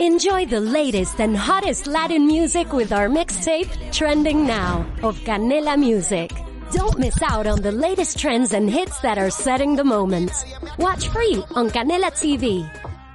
Enjoy 0.00 0.46
the 0.46 0.60
latest 0.60 1.20
and 1.20 1.36
hottest 1.36 1.88
Latin 1.88 2.24
music 2.24 2.72
with 2.72 2.92
our 2.92 3.08
mixtape, 3.08 3.68
Trending 3.90 4.46
Now, 4.46 4.86
of 5.02 5.18
Canela 5.24 5.76
Music. 5.76 6.30
Don't 6.70 7.00
miss 7.00 7.20
out 7.20 7.48
on 7.48 7.62
the 7.62 7.72
latest 7.72 8.16
trends 8.16 8.52
and 8.52 8.70
hits 8.70 9.00
that 9.00 9.18
are 9.18 9.28
setting 9.28 9.74
the 9.74 9.82
moment. 9.82 10.30
Watch 10.78 11.08
free 11.08 11.42
on 11.56 11.68
Canela 11.70 12.12
TV. 12.12 12.62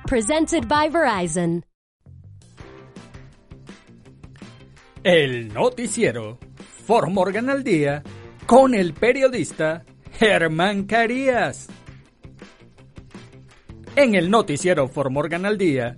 Presented 0.07 0.67
by 0.67 0.89
Verizon. 0.89 1.63
El 5.05 5.53
noticiero 5.53 6.37
For 6.85 7.09
Morgan 7.09 7.49
al 7.49 7.63
día 7.63 8.03
con 8.45 8.73
el 8.73 8.91
periodista 8.93 9.85
Germán 10.19 10.85
Carías. 10.85 11.69
En 13.95 14.15
el 14.15 14.29
noticiero 14.29 14.89
For 14.89 15.09
Morgan 15.09 15.45
al 15.45 15.57
día, 15.57 15.97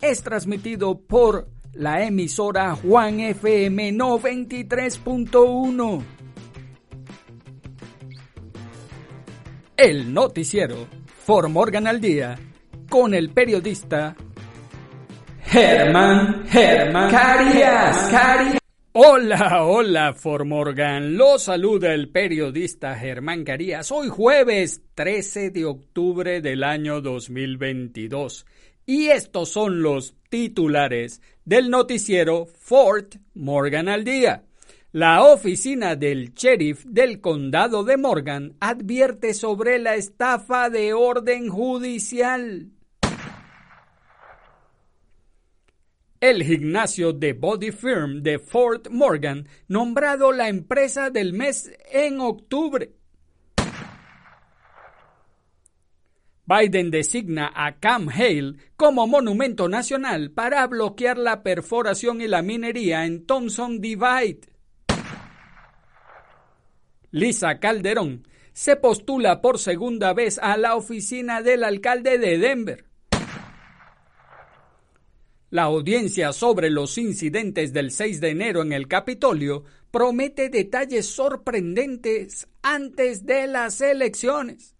es 0.00 0.22
transmitido 0.22 1.00
por 1.00 1.48
la 1.72 2.04
emisora 2.04 2.76
Juan 2.76 3.18
FM 3.20 3.92
93.1. 3.92 6.02
El 9.76 10.12
noticiero 10.12 10.88
For 11.24 11.48
Morgan 11.48 11.86
al 11.86 12.00
Día 12.00 12.36
con 12.88 13.14
el 13.14 13.30
periodista 13.30 14.16
Germán 15.44 16.44
Germán 16.48 17.08
Carías. 17.10 18.08
Carías. 18.10 18.58
Hola, 19.00 19.64
hola, 19.64 20.12
Formorgan. 20.12 21.16
Lo 21.16 21.38
saluda 21.38 21.94
el 21.94 22.08
periodista 22.08 22.96
Germán 22.96 23.44
Carías. 23.44 23.92
Hoy 23.92 24.08
jueves 24.08 24.82
13 24.96 25.50
de 25.50 25.66
octubre 25.66 26.40
del 26.40 26.64
año 26.64 27.00
2022. 27.00 28.44
Y 28.88 29.08
estos 29.10 29.50
son 29.50 29.82
los 29.82 30.14
titulares 30.30 31.20
del 31.44 31.68
noticiero 31.68 32.46
Fort 32.46 33.16
Morgan 33.34 33.86
al 33.86 34.02
día. 34.02 34.46
La 34.92 35.24
oficina 35.24 35.94
del 35.94 36.32
sheriff 36.32 36.86
del 36.86 37.20
condado 37.20 37.84
de 37.84 37.98
Morgan 37.98 38.56
advierte 38.60 39.34
sobre 39.34 39.78
la 39.78 39.94
estafa 39.94 40.70
de 40.70 40.94
orden 40.94 41.50
judicial. 41.50 42.70
El 46.18 46.42
gimnasio 46.42 47.12
de 47.12 47.34
Body 47.34 47.72
Firm 47.72 48.22
de 48.22 48.38
Fort 48.38 48.88
Morgan, 48.88 49.46
nombrado 49.66 50.32
la 50.32 50.48
empresa 50.48 51.10
del 51.10 51.34
mes 51.34 51.70
en 51.92 52.20
octubre. 52.20 52.97
Biden 56.48 56.90
designa 56.90 57.52
a 57.54 57.78
Cam 57.78 58.08
Hale 58.08 58.54
como 58.78 59.06
monumento 59.06 59.68
nacional 59.68 60.30
para 60.30 60.66
bloquear 60.66 61.18
la 61.18 61.42
perforación 61.42 62.22
y 62.22 62.26
la 62.26 62.40
minería 62.40 63.04
en 63.04 63.26
Thompson 63.26 63.82
Divide. 63.82 64.40
Lisa 67.10 67.58
Calderón 67.58 68.26
se 68.54 68.76
postula 68.76 69.42
por 69.42 69.58
segunda 69.58 70.14
vez 70.14 70.38
a 70.38 70.56
la 70.56 70.74
oficina 70.74 71.42
del 71.42 71.64
alcalde 71.64 72.16
de 72.16 72.38
Denver. 72.38 72.86
La 75.50 75.64
audiencia 75.64 76.32
sobre 76.32 76.70
los 76.70 76.96
incidentes 76.96 77.74
del 77.74 77.90
6 77.90 78.22
de 78.22 78.30
enero 78.30 78.62
en 78.62 78.72
el 78.72 78.88
Capitolio 78.88 79.64
promete 79.90 80.48
detalles 80.48 81.10
sorprendentes 81.10 82.48
antes 82.62 83.26
de 83.26 83.46
las 83.48 83.82
elecciones. 83.82 84.77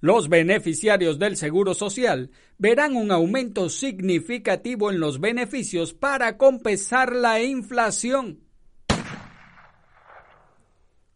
Los 0.00 0.30
beneficiarios 0.30 1.18
del 1.18 1.36
Seguro 1.36 1.74
Social 1.74 2.30
verán 2.56 2.96
un 2.96 3.12
aumento 3.12 3.68
significativo 3.68 4.90
en 4.90 4.98
los 4.98 5.20
beneficios 5.20 5.92
para 5.92 6.38
compensar 6.38 7.14
la 7.14 7.42
inflación. 7.42 8.40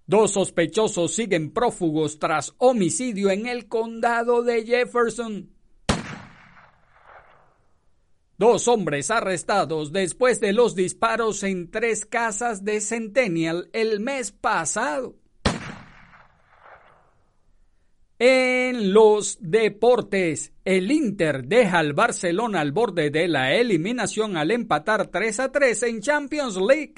Dos 0.06 0.32
sospechosos 0.32 1.14
siguen 1.14 1.50
prófugos 1.54 2.18
tras 2.18 2.54
homicidio 2.58 3.30
en 3.30 3.46
el 3.46 3.68
condado 3.68 4.42
de 4.42 4.66
Jefferson. 4.66 5.50
Dos 8.36 8.68
hombres 8.68 9.10
arrestados 9.10 9.92
después 9.92 10.40
de 10.40 10.52
los 10.52 10.74
disparos 10.74 11.42
en 11.42 11.70
tres 11.70 12.04
casas 12.04 12.64
de 12.64 12.82
Centennial 12.82 13.70
el 13.72 14.00
mes 14.00 14.30
pasado. 14.30 15.16
En 18.18 18.92
los 18.92 19.38
deportes, 19.40 20.52
el 20.64 20.90
Inter 20.90 21.44
deja 21.44 21.78
al 21.78 21.92
Barcelona 21.92 22.60
al 22.60 22.72
borde 22.72 23.10
de 23.10 23.28
la 23.28 23.54
eliminación 23.54 24.36
al 24.36 24.50
empatar 24.50 25.08
3 25.08 25.40
a 25.40 25.52
3 25.52 25.82
en 25.84 26.00
Champions 26.00 26.56
League. 26.56 26.94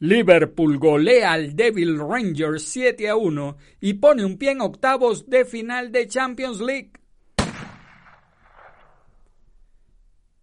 Liverpool 0.00 0.78
golea 0.78 1.32
al 1.32 1.56
Devil 1.56 1.98
Rangers 1.98 2.64
7 2.64 3.08
a 3.08 3.16
1 3.16 3.56
y 3.80 3.94
pone 3.94 4.24
un 4.24 4.36
pie 4.36 4.50
en 4.50 4.60
octavos 4.60 5.28
de 5.30 5.44
final 5.44 5.90
de 5.92 6.06
Champions 6.06 6.60
League. 6.60 6.92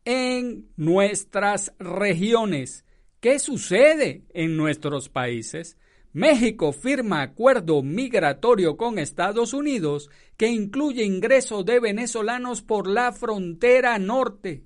en 0.06 0.68
nuestras 0.78 1.74
regiones. 1.80 2.86
¿Qué 3.20 3.40
sucede 3.40 4.24
en 4.34 4.58
nuestros 4.58 5.10
países? 5.10 5.78
México 6.14 6.74
firma 6.74 7.22
acuerdo 7.22 7.82
migratorio 7.84 8.76
con 8.78 9.00
Estados 9.00 9.54
Unidos 9.54 10.10
que 10.38 10.48
incluye 10.48 11.04
ingreso 11.04 11.64
de 11.64 11.80
venezolanos 11.80 12.62
por 12.62 12.88
la 12.88 13.12
frontera 13.12 13.98
norte. 14.00 14.64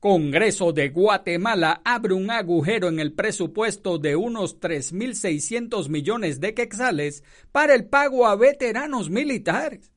Congreso 0.00 0.72
de 0.72 0.90
Guatemala 0.90 1.82
abre 1.84 2.14
un 2.14 2.30
agujero 2.30 2.88
en 2.88 3.00
el 3.00 3.12
presupuesto 3.12 3.98
de 3.98 4.16
unos 4.16 4.60
3.600 4.60 5.88
millones 5.88 6.40
de 6.40 6.54
quetzales 6.54 7.24
para 7.52 7.74
el 7.74 7.86
pago 7.86 8.26
a 8.26 8.36
veteranos 8.36 9.10
militares. 9.10 9.90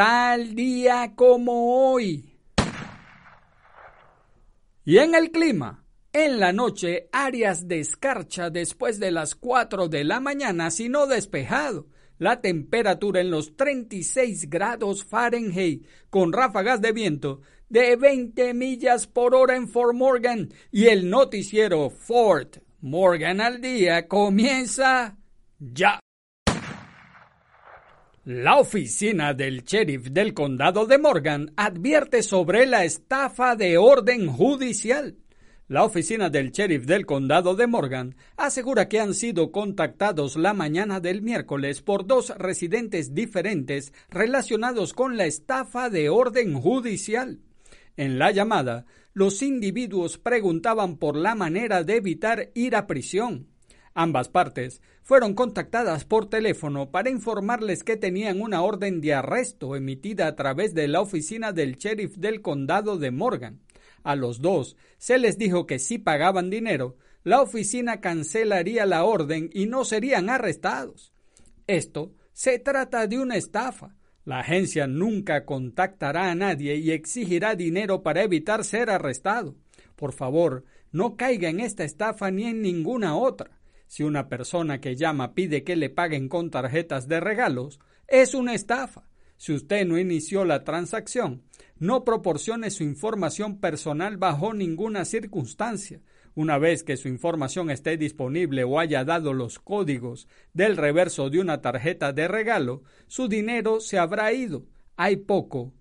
tal 0.00 0.54
día 0.54 1.12
como 1.14 1.92
hoy. 1.92 2.29
Y 4.90 4.98
en 4.98 5.14
el 5.14 5.30
clima, 5.30 5.84
en 6.12 6.40
la 6.40 6.52
noche, 6.52 7.08
áreas 7.12 7.68
de 7.68 7.78
escarcha 7.78 8.50
después 8.50 8.98
de 8.98 9.12
las 9.12 9.36
4 9.36 9.86
de 9.86 10.02
la 10.02 10.18
mañana, 10.18 10.72
sino 10.72 11.06
despejado. 11.06 11.86
La 12.18 12.40
temperatura 12.40 13.20
en 13.20 13.30
los 13.30 13.54
36 13.54 14.50
grados 14.50 15.04
Fahrenheit, 15.04 15.86
con 16.10 16.32
ráfagas 16.32 16.80
de 16.80 16.90
viento 16.90 17.40
de 17.68 17.94
20 17.94 18.52
millas 18.52 19.06
por 19.06 19.32
hora 19.32 19.54
en 19.54 19.68
Fort 19.68 19.94
Morgan. 19.94 20.52
Y 20.72 20.86
el 20.86 21.08
noticiero 21.08 21.88
Fort 21.90 22.56
Morgan 22.80 23.40
al 23.40 23.60
día 23.60 24.08
comienza 24.08 25.16
ya. 25.60 25.99
La 28.24 28.58
oficina 28.58 29.32
del 29.32 29.64
sheriff 29.64 30.10
del 30.10 30.34
condado 30.34 30.84
de 30.84 30.98
Morgan 30.98 31.54
advierte 31.56 32.22
sobre 32.22 32.66
la 32.66 32.84
estafa 32.84 33.56
de 33.56 33.78
orden 33.78 34.26
judicial. 34.26 35.16
La 35.68 35.84
oficina 35.84 36.28
del 36.28 36.50
sheriff 36.50 36.84
del 36.84 37.06
condado 37.06 37.54
de 37.54 37.66
Morgan 37.66 38.14
asegura 38.36 38.90
que 38.90 39.00
han 39.00 39.14
sido 39.14 39.50
contactados 39.50 40.36
la 40.36 40.52
mañana 40.52 41.00
del 41.00 41.22
miércoles 41.22 41.80
por 41.80 42.06
dos 42.06 42.28
residentes 42.36 43.14
diferentes 43.14 43.94
relacionados 44.10 44.92
con 44.92 45.16
la 45.16 45.24
estafa 45.24 45.88
de 45.88 46.10
orden 46.10 46.60
judicial. 46.60 47.40
En 47.96 48.18
la 48.18 48.32
llamada, 48.32 48.84
los 49.14 49.40
individuos 49.40 50.18
preguntaban 50.18 50.98
por 50.98 51.16
la 51.16 51.34
manera 51.34 51.84
de 51.84 51.96
evitar 51.96 52.50
ir 52.52 52.76
a 52.76 52.86
prisión. 52.86 53.48
Ambas 53.94 54.28
partes 54.28 54.80
fueron 55.02 55.34
contactadas 55.34 56.04
por 56.04 56.28
teléfono 56.28 56.90
para 56.90 57.10
informarles 57.10 57.82
que 57.82 57.96
tenían 57.96 58.40
una 58.40 58.62
orden 58.62 59.00
de 59.00 59.14
arresto 59.14 59.74
emitida 59.74 60.28
a 60.28 60.36
través 60.36 60.74
de 60.74 60.86
la 60.86 61.00
oficina 61.00 61.52
del 61.52 61.76
sheriff 61.76 62.16
del 62.16 62.40
condado 62.40 62.98
de 62.98 63.10
Morgan. 63.10 63.60
A 64.02 64.14
los 64.14 64.40
dos 64.40 64.76
se 64.98 65.18
les 65.18 65.38
dijo 65.38 65.66
que 65.66 65.78
si 65.78 65.98
pagaban 65.98 66.50
dinero, 66.50 66.96
la 67.24 67.42
oficina 67.42 68.00
cancelaría 68.00 68.86
la 68.86 69.04
orden 69.04 69.50
y 69.52 69.66
no 69.66 69.84
serían 69.84 70.30
arrestados. 70.30 71.12
Esto 71.66 72.14
se 72.32 72.58
trata 72.58 73.06
de 73.06 73.18
una 73.18 73.36
estafa. 73.36 73.96
La 74.24 74.40
agencia 74.40 74.86
nunca 74.86 75.44
contactará 75.44 76.30
a 76.30 76.34
nadie 76.34 76.76
y 76.76 76.92
exigirá 76.92 77.56
dinero 77.56 78.02
para 78.02 78.22
evitar 78.22 78.64
ser 78.64 78.88
arrestado. 78.88 79.56
Por 79.96 80.12
favor, 80.12 80.64
no 80.92 81.16
caiga 81.16 81.48
en 81.48 81.60
esta 81.60 81.84
estafa 81.84 82.30
ni 82.30 82.44
en 82.44 82.62
ninguna 82.62 83.16
otra. 83.16 83.59
Si 83.90 84.04
una 84.04 84.28
persona 84.28 84.80
que 84.80 84.94
llama 84.94 85.34
pide 85.34 85.64
que 85.64 85.74
le 85.74 85.90
paguen 85.90 86.28
con 86.28 86.48
tarjetas 86.48 87.08
de 87.08 87.18
regalos, 87.18 87.80
es 88.06 88.34
una 88.34 88.54
estafa. 88.54 89.02
Si 89.36 89.52
usted 89.52 89.84
no 89.84 89.98
inició 89.98 90.44
la 90.44 90.62
transacción, 90.62 91.42
no 91.76 92.04
proporcione 92.04 92.70
su 92.70 92.84
información 92.84 93.58
personal 93.58 94.16
bajo 94.16 94.54
ninguna 94.54 95.04
circunstancia. 95.04 96.00
Una 96.36 96.56
vez 96.56 96.84
que 96.84 96.96
su 96.96 97.08
información 97.08 97.68
esté 97.68 97.96
disponible 97.96 98.62
o 98.62 98.78
haya 98.78 99.04
dado 99.04 99.34
los 99.34 99.58
códigos 99.58 100.28
del 100.52 100.76
reverso 100.76 101.28
de 101.28 101.40
una 101.40 101.60
tarjeta 101.60 102.12
de 102.12 102.28
regalo, 102.28 102.84
su 103.08 103.26
dinero 103.26 103.80
se 103.80 103.98
habrá 103.98 104.32
ido. 104.32 104.66
Hay 104.96 105.16
poco 105.16 105.74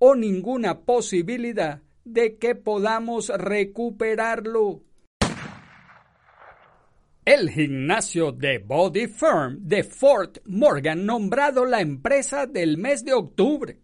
o 0.00 0.16
ninguna 0.16 0.80
posibilidad 0.80 1.80
de 2.04 2.38
que 2.38 2.56
podamos 2.56 3.28
recuperarlo. 3.28 4.82
El 7.24 7.50
gimnasio 7.50 8.32
de 8.32 8.58
Body 8.58 9.06
Firm 9.06 9.60
de 9.60 9.84
Fort 9.84 10.38
Morgan 10.44 11.06
nombrado 11.06 11.64
la 11.64 11.80
empresa 11.80 12.46
del 12.46 12.78
mes 12.78 13.04
de 13.04 13.12
octubre. 13.12 13.78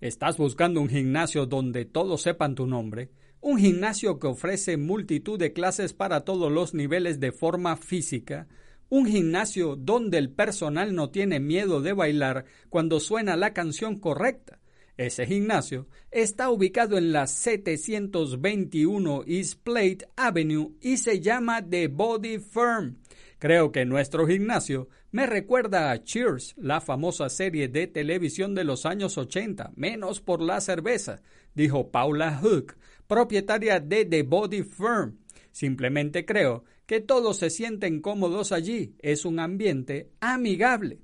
¿Estás 0.00 0.38
buscando 0.38 0.80
un 0.80 0.88
gimnasio 0.88 1.44
donde 1.44 1.84
todos 1.84 2.22
sepan 2.22 2.54
tu 2.54 2.66
nombre? 2.66 3.10
Un 3.42 3.58
gimnasio 3.58 4.18
que 4.18 4.28
ofrece 4.28 4.78
multitud 4.78 5.38
de 5.38 5.52
clases 5.52 5.92
para 5.92 6.22
todos 6.22 6.50
los 6.50 6.72
niveles 6.72 7.20
de 7.20 7.30
forma 7.30 7.76
física. 7.76 8.48
Un 8.88 9.04
gimnasio 9.04 9.76
donde 9.76 10.16
el 10.16 10.30
personal 10.30 10.94
no 10.94 11.10
tiene 11.10 11.40
miedo 11.40 11.82
de 11.82 11.92
bailar 11.92 12.46
cuando 12.70 13.00
suena 13.00 13.36
la 13.36 13.52
canción 13.52 13.98
correcta. 13.98 14.60
Ese 14.98 15.26
gimnasio 15.26 15.86
está 16.10 16.50
ubicado 16.50 16.98
en 16.98 17.12
la 17.12 17.28
721 17.28 19.22
East 19.28 19.60
Plate 19.62 19.98
Avenue 20.16 20.72
y 20.80 20.96
se 20.96 21.20
llama 21.20 21.64
The 21.64 21.86
Body 21.86 22.40
Firm. 22.40 22.96
Creo 23.38 23.70
que 23.70 23.84
nuestro 23.84 24.26
gimnasio 24.26 24.88
me 25.12 25.26
recuerda 25.26 25.92
a 25.92 26.02
Cheers, 26.02 26.56
la 26.58 26.80
famosa 26.80 27.28
serie 27.28 27.68
de 27.68 27.86
televisión 27.86 28.56
de 28.56 28.64
los 28.64 28.86
años 28.86 29.16
80, 29.16 29.70
menos 29.76 30.20
por 30.20 30.42
la 30.42 30.60
cerveza, 30.60 31.22
dijo 31.54 31.92
Paula 31.92 32.36
Hook, 32.42 32.74
propietaria 33.06 33.78
de 33.78 34.04
The 34.04 34.24
Body 34.24 34.64
Firm. 34.64 35.18
Simplemente 35.52 36.24
creo 36.24 36.64
que 36.86 37.00
todos 37.00 37.36
se 37.36 37.50
sienten 37.50 38.00
cómodos 38.00 38.50
allí, 38.50 38.96
es 38.98 39.24
un 39.24 39.38
ambiente 39.38 40.10
amigable. 40.18 40.98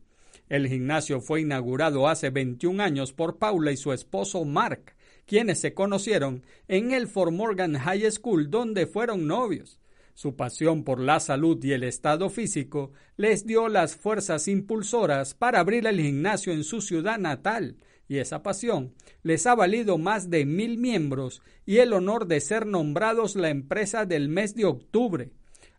El 0.49 0.69
gimnasio 0.69 1.20
fue 1.20 1.41
inaugurado 1.41 2.06
hace 2.06 2.31
21 2.31 2.82
años 2.82 3.12
por 3.12 3.38
Paula 3.38 3.73
y 3.73 3.76
su 3.76 3.93
esposo 3.93 4.44
Mark, 4.44 4.94
quienes 5.26 5.58
se 5.61 5.73
conocieron 5.73 6.43
en 6.69 6.93
el 6.93 7.08
Fort 7.08 7.32
Morgan 7.32 7.79
High 7.79 8.11
School 8.11 8.50
donde 8.50 8.87
fueron 8.87 9.26
novios. 9.26 9.81
Su 10.12 10.37
pasión 10.37 10.85
por 10.85 11.00
la 11.00 11.19
salud 11.19 11.62
y 11.64 11.73
el 11.73 11.82
estado 11.82 12.31
físico 12.31 12.93
les 13.17 13.46
dio 13.46 13.69
las 13.69 13.96
fuerzas 13.96 14.46
impulsoras 14.46 15.35
para 15.35 15.61
abrir 15.61 15.87
el 15.87 16.00
gimnasio 16.00 16.52
en 16.52 16.62
su 16.62 16.81
ciudad 16.81 17.19
natal, 17.19 17.76
y 18.06 18.19
esa 18.19 18.43
pasión 18.43 18.93
les 19.23 19.46
ha 19.46 19.55
valido 19.55 19.99
más 19.99 20.31
de 20.31 20.44
mil 20.44 20.79
miembros 20.79 21.43
y 21.64 21.79
el 21.79 21.94
honor 21.94 22.26
de 22.26 22.41
ser 22.41 22.67
nombrados 22.67 23.35
la 23.35 23.49
empresa 23.49 24.05
del 24.05 24.29
mes 24.29 24.55
de 24.55 24.67
octubre. 24.67 25.31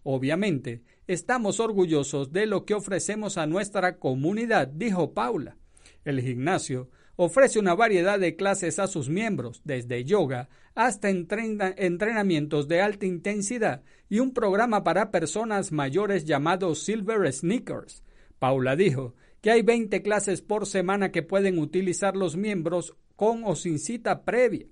Obviamente, 0.03 0.81
Estamos 1.07 1.59
orgullosos 1.59 2.31
de 2.31 2.47
lo 2.47 2.65
que 2.65 2.73
ofrecemos 2.73 3.37
a 3.37 3.45
nuestra 3.45 3.99
comunidad, 3.99 4.67
dijo 4.67 5.13
Paula. 5.13 5.55
El 6.03 6.19
gimnasio 6.19 6.89
ofrece 7.15 7.59
una 7.59 7.75
variedad 7.75 8.19
de 8.19 8.35
clases 8.35 8.79
a 8.79 8.87
sus 8.87 9.07
miembros, 9.07 9.61
desde 9.63 10.03
yoga 10.03 10.49
hasta 10.73 11.09
entrenamientos 11.09 12.67
de 12.67 12.81
alta 12.81 13.05
intensidad 13.05 13.83
y 14.09 14.19
un 14.19 14.33
programa 14.33 14.83
para 14.83 15.11
personas 15.11 15.71
mayores 15.71 16.25
llamado 16.25 16.73
Silver 16.73 17.31
Sneakers. 17.31 18.03
Paula 18.39 18.75
dijo 18.75 19.13
que 19.41 19.51
hay 19.51 19.61
20 19.61 20.01
clases 20.01 20.41
por 20.41 20.65
semana 20.65 21.11
que 21.11 21.21
pueden 21.21 21.59
utilizar 21.59 22.15
los 22.15 22.35
miembros 22.35 22.95
con 23.15 23.43
o 23.45 23.55
sin 23.55 23.77
cita 23.77 24.23
previa. 24.25 24.65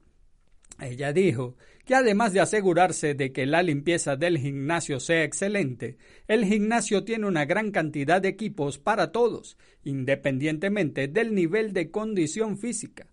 Ella 0.85 1.13
dijo 1.13 1.55
que 1.85 1.95
además 1.95 2.33
de 2.33 2.39
asegurarse 2.39 3.13
de 3.13 3.31
que 3.31 3.45
la 3.45 3.61
limpieza 3.61 4.15
del 4.15 4.37
gimnasio 4.37 4.99
sea 4.99 5.23
excelente, 5.23 5.97
el 6.27 6.45
gimnasio 6.45 7.03
tiene 7.03 7.27
una 7.27 7.45
gran 7.45 7.71
cantidad 7.71 8.21
de 8.21 8.29
equipos 8.29 8.77
para 8.77 9.11
todos, 9.11 9.57
independientemente 9.83 11.07
del 11.07 11.35
nivel 11.35 11.73
de 11.73 11.91
condición 11.91 12.57
física. 12.57 13.07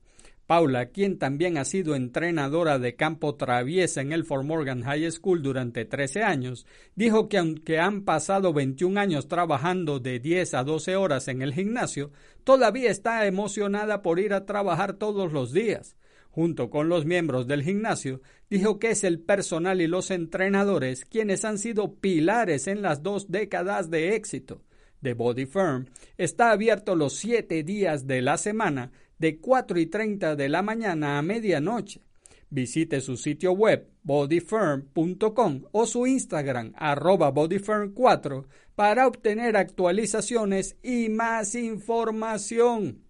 Paula, 0.46 0.86
quien 0.86 1.18
también 1.18 1.58
ha 1.58 1.64
sido 1.64 1.94
entrenadora 1.94 2.80
de 2.80 2.96
campo 2.96 3.36
traviesa 3.36 4.00
en 4.00 4.12
el 4.12 4.24
Fort 4.24 4.44
Morgan 4.44 4.82
High 4.82 5.12
School 5.12 5.42
durante 5.42 5.84
13 5.84 6.24
años, 6.24 6.66
dijo 6.96 7.28
que 7.28 7.38
aunque 7.38 7.78
han 7.78 8.02
pasado 8.02 8.52
21 8.52 8.98
años 8.98 9.28
trabajando 9.28 10.00
de 10.00 10.18
10 10.18 10.54
a 10.54 10.64
12 10.64 10.96
horas 10.96 11.28
en 11.28 11.42
el 11.42 11.54
gimnasio, 11.54 12.10
todavía 12.42 12.90
está 12.90 13.26
emocionada 13.26 14.02
por 14.02 14.18
ir 14.18 14.32
a 14.32 14.44
trabajar 14.44 14.94
todos 14.94 15.32
los 15.32 15.52
días 15.52 15.96
junto 16.30 16.70
con 16.70 16.88
los 16.88 17.04
miembros 17.04 17.46
del 17.46 17.62
gimnasio, 17.62 18.22
dijo 18.48 18.78
que 18.78 18.90
es 18.90 19.04
el 19.04 19.20
personal 19.20 19.80
y 19.80 19.86
los 19.86 20.10
entrenadores 20.10 21.04
quienes 21.04 21.44
han 21.44 21.58
sido 21.58 21.96
pilares 21.96 22.66
en 22.66 22.82
las 22.82 23.02
dos 23.02 23.30
décadas 23.30 23.90
de 23.90 24.14
éxito. 24.14 24.62
The 25.02 25.14
Body 25.14 25.46
Firm 25.46 25.86
está 26.18 26.50
abierto 26.50 26.94
los 26.94 27.16
siete 27.16 27.62
días 27.62 28.06
de 28.06 28.22
la 28.22 28.36
semana, 28.36 28.92
de 29.18 29.38
4 29.38 29.78
y 29.78 29.86
30 29.86 30.36
de 30.36 30.48
la 30.48 30.62
mañana 30.62 31.18
a 31.18 31.22
medianoche. 31.22 32.02
Visite 32.48 33.00
su 33.00 33.16
sitio 33.16 33.52
web 33.52 33.88
bodyfirm.com 34.02 35.62
o 35.72 35.86
su 35.86 36.06
Instagram 36.06 36.72
arroba 36.76 37.32
bodyfirm4 37.32 38.46
para 38.74 39.06
obtener 39.06 39.56
actualizaciones 39.56 40.76
y 40.82 41.08
más 41.10 41.54
información. 41.54 43.04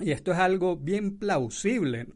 Y 0.00 0.10
esto 0.10 0.32
es 0.32 0.38
algo 0.38 0.76
bien 0.76 1.18
plausible 1.18 2.08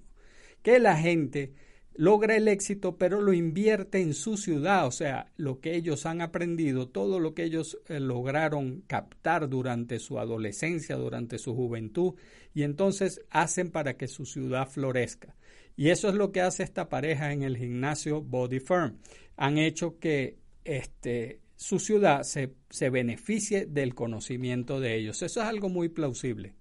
que 0.62 0.78
la 0.78 0.96
gente 0.96 1.52
logra 1.98 2.36
el 2.36 2.46
éxito, 2.46 2.96
pero 2.96 3.20
lo 3.20 3.32
invierte 3.32 4.00
en 4.00 4.14
su 4.14 4.36
ciudad, 4.36 4.86
o 4.86 4.92
sea, 4.92 5.32
lo 5.36 5.60
que 5.60 5.74
ellos 5.74 6.06
han 6.06 6.20
aprendido, 6.20 6.88
todo 6.88 7.18
lo 7.18 7.34
que 7.34 7.42
ellos 7.42 7.76
eh, 7.88 7.98
lograron 7.98 8.84
captar 8.86 9.48
durante 9.48 9.98
su 9.98 10.20
adolescencia, 10.20 10.94
durante 10.94 11.38
su 11.38 11.56
juventud, 11.56 12.14
y 12.54 12.62
entonces 12.62 13.20
hacen 13.30 13.72
para 13.72 13.96
que 13.96 14.06
su 14.06 14.26
ciudad 14.26 14.68
florezca. 14.68 15.34
Y 15.76 15.90
eso 15.90 16.08
es 16.08 16.14
lo 16.14 16.30
que 16.30 16.40
hace 16.40 16.62
esta 16.62 16.88
pareja 16.88 17.32
en 17.32 17.42
el 17.42 17.56
gimnasio 17.56 18.22
Body 18.22 18.60
Firm. 18.60 18.98
Han 19.36 19.58
hecho 19.58 19.98
que 19.98 20.38
este, 20.64 21.40
su 21.56 21.80
ciudad 21.80 22.22
se, 22.22 22.54
se 22.70 22.90
beneficie 22.90 23.66
del 23.66 23.96
conocimiento 23.96 24.78
de 24.78 24.96
ellos. 24.96 25.20
Eso 25.22 25.40
es 25.40 25.46
algo 25.46 25.68
muy 25.68 25.88
plausible. 25.88 26.54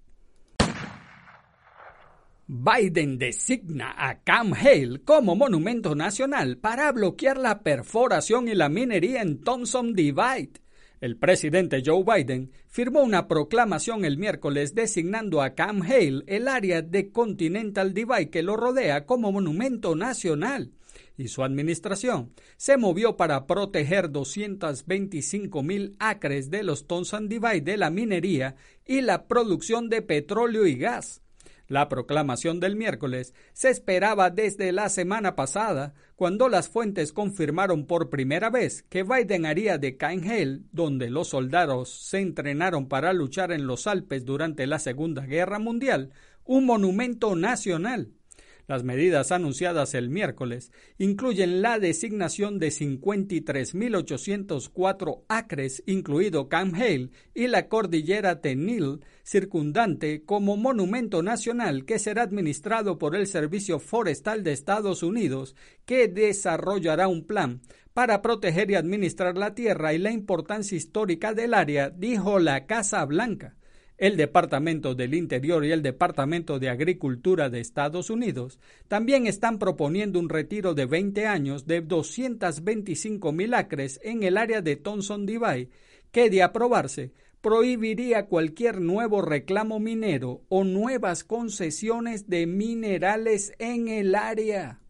Biden 2.50 3.18
designa 3.18 3.94
a 3.98 4.22
Cam 4.22 4.54
Hale 4.54 5.02
como 5.04 5.36
monumento 5.36 5.94
nacional 5.94 6.56
para 6.56 6.90
bloquear 6.92 7.36
la 7.36 7.62
perforación 7.62 8.48
y 8.48 8.54
la 8.54 8.70
minería 8.70 9.20
en 9.20 9.42
Thompson 9.42 9.92
Divide. 9.92 10.52
El 11.02 11.18
presidente 11.18 11.82
Joe 11.84 12.02
Biden 12.04 12.50
firmó 12.66 13.02
una 13.02 13.28
proclamación 13.28 14.06
el 14.06 14.16
miércoles 14.16 14.74
designando 14.74 15.42
a 15.42 15.50
Cam 15.54 15.82
Hale 15.82 16.22
el 16.26 16.48
área 16.48 16.80
de 16.80 17.12
Continental 17.12 17.92
Divide 17.92 18.30
que 18.30 18.42
lo 18.42 18.56
rodea 18.56 19.04
como 19.04 19.30
monumento 19.30 19.94
nacional 19.94 20.72
y 21.18 21.28
su 21.28 21.44
administración 21.44 22.32
se 22.56 22.78
movió 22.78 23.18
para 23.18 23.46
proteger 23.46 24.10
225 24.10 25.62
mil 25.62 25.96
acres 25.98 26.48
de 26.48 26.62
los 26.62 26.86
Thompson 26.86 27.28
Divide 27.28 27.60
de 27.60 27.76
la 27.76 27.90
minería 27.90 28.56
y 28.86 29.02
la 29.02 29.28
producción 29.28 29.90
de 29.90 30.00
petróleo 30.00 30.66
y 30.66 30.76
gas. 30.76 31.20
La 31.68 31.90
proclamación 31.90 32.60
del 32.60 32.76
miércoles 32.76 33.34
se 33.52 33.68
esperaba 33.68 34.30
desde 34.30 34.72
la 34.72 34.88
semana 34.88 35.36
pasada, 35.36 35.92
cuando 36.16 36.48
las 36.48 36.70
fuentes 36.70 37.12
confirmaron 37.12 37.86
por 37.86 38.08
primera 38.08 38.48
vez 38.48 38.84
que 38.88 39.02
Biden 39.02 39.44
haría 39.44 39.76
de 39.76 39.98
Cain 39.98 40.66
donde 40.72 41.10
los 41.10 41.28
soldados 41.28 41.90
se 41.90 42.20
entrenaron 42.20 42.88
para 42.88 43.12
luchar 43.12 43.52
en 43.52 43.66
los 43.66 43.86
Alpes 43.86 44.24
durante 44.24 44.66
la 44.66 44.78
Segunda 44.78 45.26
Guerra 45.26 45.58
Mundial, 45.58 46.10
un 46.44 46.64
monumento 46.64 47.36
nacional. 47.36 48.14
Las 48.68 48.84
medidas 48.84 49.32
anunciadas 49.32 49.94
el 49.94 50.10
miércoles 50.10 50.70
incluyen 50.98 51.62
la 51.62 51.78
designación 51.78 52.58
de 52.58 52.68
53.804 52.68 55.22
acres, 55.26 55.82
incluido 55.86 56.50
Camp 56.50 56.74
Hale, 56.74 57.08
y 57.34 57.46
la 57.46 57.68
cordillera 57.68 58.42
Tenil 58.42 59.00
circundante 59.24 60.22
como 60.26 60.58
monumento 60.58 61.22
nacional 61.22 61.86
que 61.86 61.98
será 61.98 62.24
administrado 62.24 62.98
por 62.98 63.16
el 63.16 63.26
Servicio 63.26 63.78
Forestal 63.78 64.44
de 64.44 64.52
Estados 64.52 65.02
Unidos, 65.02 65.56
que 65.86 66.08
desarrollará 66.08 67.08
un 67.08 67.26
plan 67.26 67.62
para 67.94 68.20
proteger 68.20 68.70
y 68.70 68.74
administrar 68.74 69.38
la 69.38 69.54
tierra 69.54 69.94
y 69.94 69.98
la 69.98 70.12
importancia 70.12 70.76
histórica 70.76 71.32
del 71.32 71.54
área, 71.54 71.88
dijo 71.88 72.38
la 72.38 72.66
Casa 72.66 73.02
Blanca. 73.06 73.56
El 73.98 74.16
Departamento 74.16 74.94
del 74.94 75.12
Interior 75.12 75.64
y 75.64 75.72
el 75.72 75.82
Departamento 75.82 76.60
de 76.60 76.68
Agricultura 76.68 77.50
de 77.50 77.58
Estados 77.58 78.10
Unidos 78.10 78.60
también 78.86 79.26
están 79.26 79.58
proponiendo 79.58 80.20
un 80.20 80.28
retiro 80.28 80.72
de 80.74 80.86
20 80.86 81.26
años 81.26 81.66
de 81.66 81.80
225 81.80 83.32
mil 83.32 83.54
acres 83.54 83.98
en 84.04 84.22
el 84.22 84.36
área 84.36 84.62
de 84.62 84.76
Thompson 84.76 85.26
Divide, 85.26 85.70
que 86.12 86.30
de 86.30 86.44
aprobarse 86.44 87.12
prohibiría 87.40 88.26
cualquier 88.26 88.80
nuevo 88.80 89.20
reclamo 89.20 89.80
minero 89.80 90.42
o 90.48 90.62
nuevas 90.62 91.24
concesiones 91.24 92.28
de 92.28 92.46
minerales 92.46 93.52
en 93.58 93.88
el 93.88 94.14
área. 94.14 94.80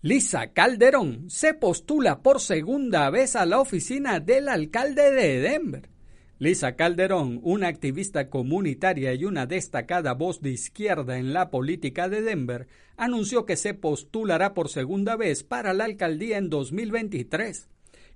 Lisa 0.00 0.52
Calderón 0.52 1.28
se 1.28 1.54
postula 1.54 2.22
por 2.22 2.40
segunda 2.40 3.10
vez 3.10 3.34
a 3.34 3.46
la 3.46 3.60
oficina 3.60 4.20
del 4.20 4.48
alcalde 4.48 5.10
de 5.10 5.40
Denver. 5.40 5.97
Lisa 6.40 6.76
Calderón, 6.76 7.40
una 7.42 7.66
activista 7.66 8.30
comunitaria 8.30 9.12
y 9.12 9.24
una 9.24 9.46
destacada 9.46 10.14
voz 10.14 10.40
de 10.40 10.50
izquierda 10.50 11.18
en 11.18 11.32
la 11.32 11.50
política 11.50 12.08
de 12.08 12.22
Denver, 12.22 12.68
anunció 12.96 13.44
que 13.44 13.56
se 13.56 13.74
postulará 13.74 14.54
por 14.54 14.68
segunda 14.68 15.16
vez 15.16 15.42
para 15.42 15.74
la 15.74 15.84
alcaldía 15.84 16.38
en 16.38 16.48
2023. 16.48 17.68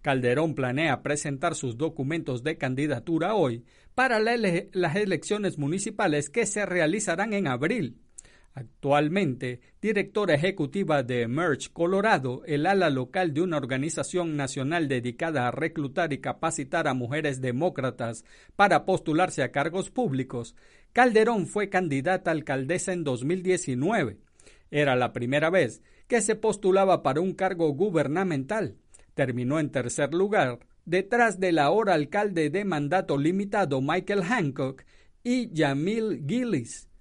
Calderón 0.02 0.54
planea 0.54 1.02
presentar 1.02 1.56
sus 1.56 1.76
documentos 1.76 2.44
de 2.44 2.56
candidatura 2.58 3.34
hoy 3.34 3.64
para 3.96 4.20
las 4.20 4.96
elecciones 4.96 5.58
municipales 5.58 6.30
que 6.30 6.46
se 6.46 6.64
realizarán 6.64 7.32
en 7.32 7.48
abril. 7.48 8.01
Actualmente, 8.54 9.60
directora 9.80 10.34
ejecutiva 10.34 11.02
de 11.02 11.26
Merge 11.26 11.70
Colorado, 11.72 12.42
el 12.46 12.66
ala 12.66 12.90
local 12.90 13.32
de 13.32 13.40
una 13.40 13.56
organización 13.56 14.36
nacional 14.36 14.88
dedicada 14.88 15.48
a 15.48 15.50
reclutar 15.50 16.12
y 16.12 16.18
capacitar 16.18 16.86
a 16.86 16.92
mujeres 16.92 17.40
demócratas 17.40 18.26
para 18.54 18.84
postularse 18.84 19.42
a 19.42 19.52
cargos 19.52 19.90
públicos, 19.90 20.54
Calderón 20.92 21.46
fue 21.46 21.70
candidata 21.70 22.30
a 22.30 22.34
alcaldesa 22.34 22.92
en 22.92 23.04
2019. 23.04 24.18
Era 24.70 24.96
la 24.96 25.14
primera 25.14 25.48
vez 25.48 25.82
que 26.06 26.20
se 26.20 26.34
postulaba 26.34 27.02
para 27.02 27.22
un 27.22 27.32
cargo 27.32 27.70
gubernamental. 27.72 28.76
Terminó 29.14 29.60
en 29.60 29.70
tercer 29.70 30.12
lugar, 30.12 30.60
detrás 30.84 31.40
del 31.40 31.58
ahora 31.58 31.94
alcalde 31.94 32.50
de 32.50 32.66
mandato 32.66 33.16
limitado 33.16 33.80
Michael 33.80 34.24
Hancock 34.24 34.84
y 35.24 35.50
Jamil 35.54 36.22
Gillis. 36.28 36.91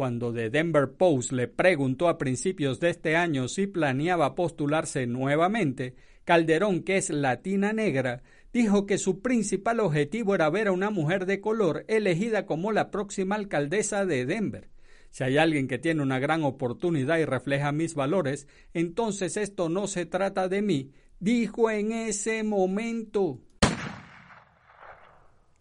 Cuando 0.00 0.32
The 0.32 0.48
Denver 0.48 0.92
Post 0.92 1.32
le 1.32 1.46
preguntó 1.46 2.08
a 2.08 2.16
principios 2.16 2.80
de 2.80 2.88
este 2.88 3.16
año 3.16 3.48
si 3.48 3.66
planeaba 3.66 4.34
postularse 4.34 5.06
nuevamente, 5.06 5.94
Calderón, 6.24 6.84
que 6.84 6.96
es 6.96 7.10
latina 7.10 7.74
negra, 7.74 8.22
dijo 8.50 8.86
que 8.86 8.96
su 8.96 9.20
principal 9.20 9.78
objetivo 9.78 10.34
era 10.34 10.48
ver 10.48 10.68
a 10.68 10.72
una 10.72 10.88
mujer 10.88 11.26
de 11.26 11.42
color 11.42 11.84
elegida 11.86 12.46
como 12.46 12.72
la 12.72 12.90
próxima 12.90 13.34
alcaldesa 13.34 14.06
de 14.06 14.24
Denver. 14.24 14.70
Si 15.10 15.22
hay 15.22 15.36
alguien 15.36 15.68
que 15.68 15.76
tiene 15.78 16.00
una 16.00 16.18
gran 16.18 16.44
oportunidad 16.44 17.18
y 17.18 17.26
refleja 17.26 17.70
mis 17.70 17.94
valores, 17.94 18.48
entonces 18.72 19.36
esto 19.36 19.68
no 19.68 19.86
se 19.86 20.06
trata 20.06 20.48
de 20.48 20.62
mí, 20.62 20.92
dijo 21.18 21.70
en 21.70 21.92
ese 21.92 22.42
momento. 22.42 23.42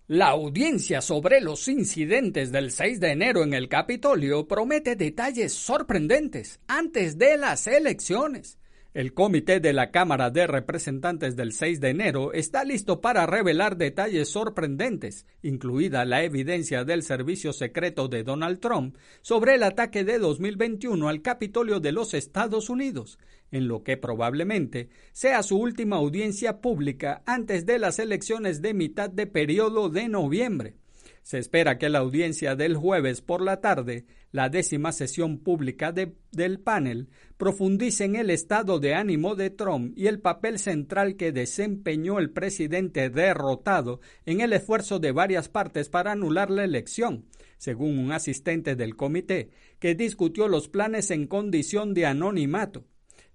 La 0.10 0.30
audiencia 0.30 1.02
sobre 1.02 1.40
los 1.40 1.68
incidentes 1.68 2.52
del 2.52 2.72
6 2.72 3.00
de 3.00 3.12
enero 3.12 3.44
en 3.44 3.54
el 3.54 3.70
Capitolio 3.70 4.48
promete 4.48 4.96
detalles 4.96 5.54
sorprendentes 5.54 6.60
antes 6.68 7.20
de 7.20 7.38
las 7.38 7.68
elecciones. 7.68 8.58
El 8.96 9.14
comité 9.14 9.60
de 9.60 9.72
la 9.72 9.92
Cámara 9.92 10.32
de 10.32 10.48
Representantes 10.48 11.36
del 11.36 11.54
6 11.54 11.80
de 11.80 11.90
enero 11.90 12.34
está 12.34 12.64
listo 12.64 13.02
para 13.02 13.28
revelar 13.28 13.78
detalles 13.78 14.30
sorprendentes, 14.30 15.28
incluida 15.44 16.06
la 16.06 16.24
evidencia 16.24 16.84
del 16.84 17.04
servicio 17.04 17.54
secreto 17.54 18.08
de 18.08 18.24
Donald 18.24 18.60
Trump 18.60 18.98
sobre 19.22 19.54
el 19.54 19.62
ataque 19.62 20.04
de 20.04 20.18
2021 20.18 21.08
al 21.08 21.22
Capitolio 21.22 21.80
de 21.80 21.92
los 21.92 22.16
Estados 22.16 22.72
Unidos, 22.72 23.20
en 23.52 23.68
lo 23.68 23.84
que 23.84 23.98
probablemente 23.98 24.90
sea 25.12 25.44
su 25.44 25.58
última 25.58 25.98
audiencia 25.98 26.62
pública 26.62 27.24
antes 27.26 27.66
de 27.66 27.80
las 27.80 28.00
elecciones 28.00 28.62
de 28.62 28.74
mitad 28.74 29.10
de 29.10 29.28
periodo 29.28 29.90
de 29.90 30.08
noviembre. 30.08 30.76
Se 31.24 31.38
espera 31.38 31.78
que 31.78 31.90
la 31.90 32.00
audiencia 32.00 32.56
del 32.56 32.76
jueves 32.76 33.22
por 33.22 33.42
la 33.42 33.62
tarde, 33.62 34.06
la 34.32 34.50
décima 34.50 34.92
sesión 34.92 35.38
pública 35.38 35.92
del 35.92 36.60
panel, 36.60 37.10
profundice 37.38 38.06
en 38.06 38.16
el 38.16 38.30
estado 38.30 38.80
de 38.80 38.96
ánimo 38.96 39.36
de 39.36 39.50
Trump 39.50 39.94
y 39.96 40.08
el 40.08 40.22
papel 40.22 40.58
central 40.58 41.18
que 41.18 41.32
desempeñó 41.32 42.18
el 42.18 42.32
presidente 42.32 43.10
derrotado 43.10 44.00
en 44.26 44.42
el 44.42 44.54
esfuerzo 44.54 44.98
de 45.00 45.12
varias 45.12 45.50
partes 45.50 45.90
para 45.90 46.14
anular 46.14 46.50
la 46.50 46.64
elección, 46.64 47.26
según 47.58 48.00
un 48.00 48.12
asistente 48.12 48.76
del 48.76 48.96
comité, 48.96 49.52
que 49.80 49.94
discutió 49.94 50.48
los 50.48 50.68
planes 50.68 51.12
en 51.12 51.28
condición 51.28 51.94
de 51.94 52.08
anonimato. 52.08 52.86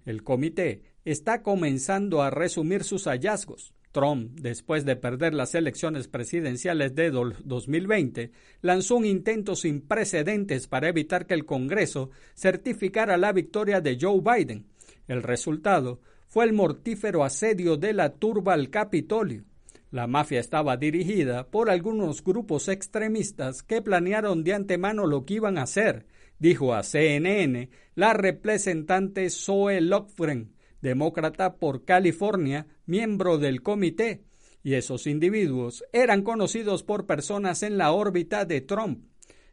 El 0.05 0.23
comité 0.23 0.83
está 1.03 1.41
comenzando 1.41 2.21
a 2.21 2.29
resumir 2.29 2.83
sus 2.83 3.05
hallazgos. 3.05 3.73
Trump, 3.91 4.39
después 4.39 4.83
de 4.83 4.97
perder 4.97 5.33
las 5.33 5.55
elecciones 5.55 6.07
presidenciales 6.09 6.95
de 6.95 7.11
2020, 7.11 8.31
lanzó 8.61 8.97
un 8.97 9.05
intento 9.05 9.55
sin 9.55 9.81
precedentes 9.81 10.67
para 10.67 10.89
evitar 10.89 11.25
que 11.25 11.33
el 11.33 11.45
Congreso 11.45 12.11
certificara 12.35 13.15
la 13.15 13.31
victoria 13.31 13.79
de 13.79 13.97
Joe 13.99 14.19
Biden. 14.21 14.65
El 15.07 15.23
resultado 15.23 16.01
fue 16.27 16.43
el 16.43 16.53
mortífero 16.53 17.23
asedio 17.23 17.77
de 17.77 17.93
la 17.93 18.15
turba 18.15 18.53
al 18.53 18.69
Capitolio. 18.69 19.45
La 19.91 20.07
mafia 20.07 20.41
estaba 20.41 20.75
dirigida 20.75 21.47
por 21.47 21.69
algunos 21.69 22.21
grupos 22.21 22.67
extremistas 22.67 23.63
que 23.63 23.81
planearon 23.81 24.43
de 24.43 24.53
antemano 24.53 25.07
lo 25.07 25.25
que 25.25 25.35
iban 25.35 25.57
a 25.57 25.63
hacer, 25.63 26.05
dijo 26.39 26.73
a 26.73 26.83
CNN 26.83 27.69
la 27.95 28.13
representante 28.13 29.29
Zoe 29.29 29.81
Lockfren, 29.81 30.53
demócrata 30.81 31.55
por 31.55 31.85
California, 31.85 32.67
miembro 32.85 33.37
del 33.37 33.61
comité, 33.61 34.23
y 34.63 34.73
esos 34.73 35.07
individuos 35.07 35.83
eran 35.93 36.23
conocidos 36.23 36.83
por 36.83 37.05
personas 37.05 37.63
en 37.63 37.77
la 37.77 37.91
órbita 37.91 38.45
de 38.45 38.61
Trump. 38.61 39.05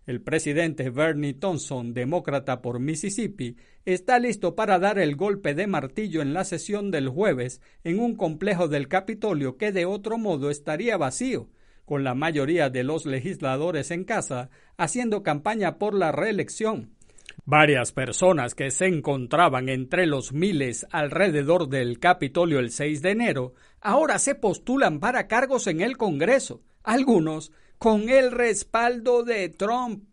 El 0.04 0.20
presidente 0.20 0.90
Bernie 0.90 1.34
Thompson, 1.34 1.94
demócrata 1.94 2.60
por 2.60 2.80
Mississippi, 2.80 3.56
está 3.84 4.18
listo 4.18 4.56
para 4.56 4.80
dar 4.80 4.98
el 4.98 5.14
golpe 5.14 5.54
de 5.54 5.68
martillo 5.68 6.22
en 6.22 6.34
la 6.34 6.44
sesión 6.44 6.90
del 6.90 7.08
jueves 7.08 7.60
en 7.84 8.00
un 8.00 8.16
complejo 8.16 8.66
del 8.66 8.88
Capitolio 8.88 9.56
que 9.56 9.70
de 9.70 9.86
otro 9.86 10.18
modo 10.18 10.50
estaría 10.50 10.96
vacío, 10.96 11.50
con 11.92 12.04
la 12.04 12.14
mayoría 12.14 12.70
de 12.70 12.84
los 12.84 13.04
legisladores 13.04 13.90
en 13.90 14.04
casa 14.04 14.48
haciendo 14.78 15.22
campaña 15.22 15.76
por 15.76 15.92
la 15.92 16.10
reelección. 16.10 16.96
Varias 17.44 17.92
personas 17.92 18.54
que 18.54 18.70
se 18.70 18.86
encontraban 18.86 19.68
entre 19.68 20.06
los 20.06 20.32
miles 20.32 20.86
alrededor 20.90 21.68
del 21.68 21.98
Capitolio 21.98 22.60
el 22.60 22.70
6 22.70 23.02
de 23.02 23.10
enero 23.10 23.52
ahora 23.82 24.18
se 24.18 24.34
postulan 24.34 25.00
para 25.00 25.28
cargos 25.28 25.66
en 25.66 25.82
el 25.82 25.98
Congreso, 25.98 26.62
algunos 26.82 27.52
con 27.76 28.08
el 28.08 28.30
respaldo 28.32 29.22
de 29.22 29.50
Trump. 29.50 30.11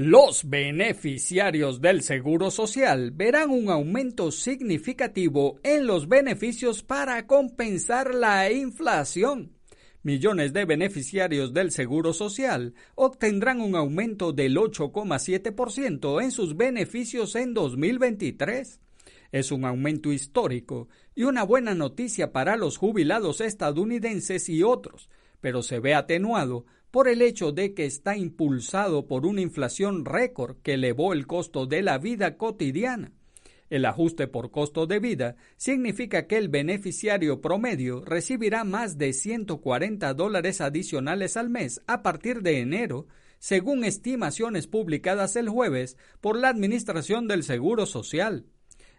Los 0.00 0.48
beneficiarios 0.48 1.80
del 1.80 2.02
Seguro 2.02 2.52
Social 2.52 3.10
verán 3.10 3.50
un 3.50 3.68
aumento 3.68 4.30
significativo 4.30 5.58
en 5.64 5.88
los 5.88 6.08
beneficios 6.08 6.84
para 6.84 7.26
compensar 7.26 8.14
la 8.14 8.48
inflación 8.52 9.58
millones 10.04 10.52
de 10.52 10.66
beneficiarios 10.66 11.52
del 11.52 11.72
Seguro 11.72 12.12
Social 12.12 12.74
obtendrán 12.94 13.60
un 13.60 13.74
aumento 13.74 14.32
del 14.32 14.56
8,7% 14.56 16.22
en 16.22 16.30
sus 16.30 16.56
beneficios 16.56 17.34
en 17.34 17.52
2023. 17.52 18.80
Es 19.32 19.50
un 19.50 19.64
aumento 19.64 20.12
histórico 20.12 20.88
y 21.16 21.24
una 21.24 21.42
buena 21.42 21.74
noticia 21.74 22.32
para 22.32 22.56
los 22.56 22.76
jubilados 22.76 23.40
estadounidenses 23.40 24.48
y 24.48 24.62
otros, 24.62 25.10
pero 25.40 25.62
se 25.62 25.80
ve 25.80 25.94
atenuado 25.94 26.66
por 26.90 27.08
el 27.08 27.22
hecho 27.22 27.52
de 27.52 27.74
que 27.74 27.84
está 27.84 28.16
impulsado 28.16 29.06
por 29.06 29.26
una 29.26 29.40
inflación 29.40 30.04
récord 30.04 30.56
que 30.62 30.74
elevó 30.74 31.12
el 31.12 31.26
costo 31.26 31.66
de 31.66 31.82
la 31.82 31.98
vida 31.98 32.36
cotidiana. 32.36 33.12
El 33.70 33.84
ajuste 33.84 34.28
por 34.28 34.50
costo 34.50 34.86
de 34.86 34.98
vida 34.98 35.36
significa 35.56 36.26
que 36.26 36.38
el 36.38 36.48
beneficiario 36.48 37.42
promedio 37.42 38.02
recibirá 38.02 38.64
más 38.64 38.96
de 38.96 39.12
140 39.12 40.14
dólares 40.14 40.62
adicionales 40.62 41.36
al 41.36 41.50
mes 41.50 41.82
a 41.86 42.02
partir 42.02 42.40
de 42.42 42.60
enero, 42.60 43.06
según 43.38 43.84
estimaciones 43.84 44.66
publicadas 44.66 45.36
el 45.36 45.50
jueves 45.50 45.98
por 46.20 46.38
la 46.38 46.48
Administración 46.48 47.28
del 47.28 47.42
Seguro 47.42 47.84
Social. 47.84 48.46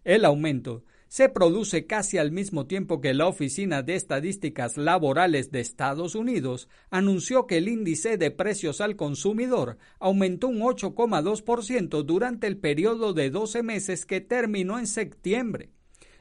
El 0.04 0.24
aumento 0.24 0.84
se 1.10 1.28
produce 1.28 1.88
casi 1.88 2.20
al 2.20 2.32
mismo 2.32 2.68
tiempo 2.68 3.02
que 3.02 3.16
la 3.16 3.26
Oficina 3.26 3.82
de 3.82 3.96
Estadísticas 3.96 4.78
Laborales 4.78 5.52
de 5.52 5.60
Estados 5.60 6.14
Unidos 6.14 6.70
anunció 6.92 7.48
que 7.48 7.58
el 7.58 7.68
índice 7.68 8.18
de 8.18 8.30
precios 8.30 8.80
al 8.80 8.96
consumidor 8.96 9.80
aumentó 10.00 10.48
un 10.48 10.60
8,2% 10.60 12.04
durante 12.04 12.46
el 12.46 12.58
periodo 12.58 13.14
de 13.14 13.32
12 13.32 13.64
meses 13.64 14.06
que 14.06 14.22
terminó 14.22 14.78
en 14.78 14.86
septiembre. 14.86 15.72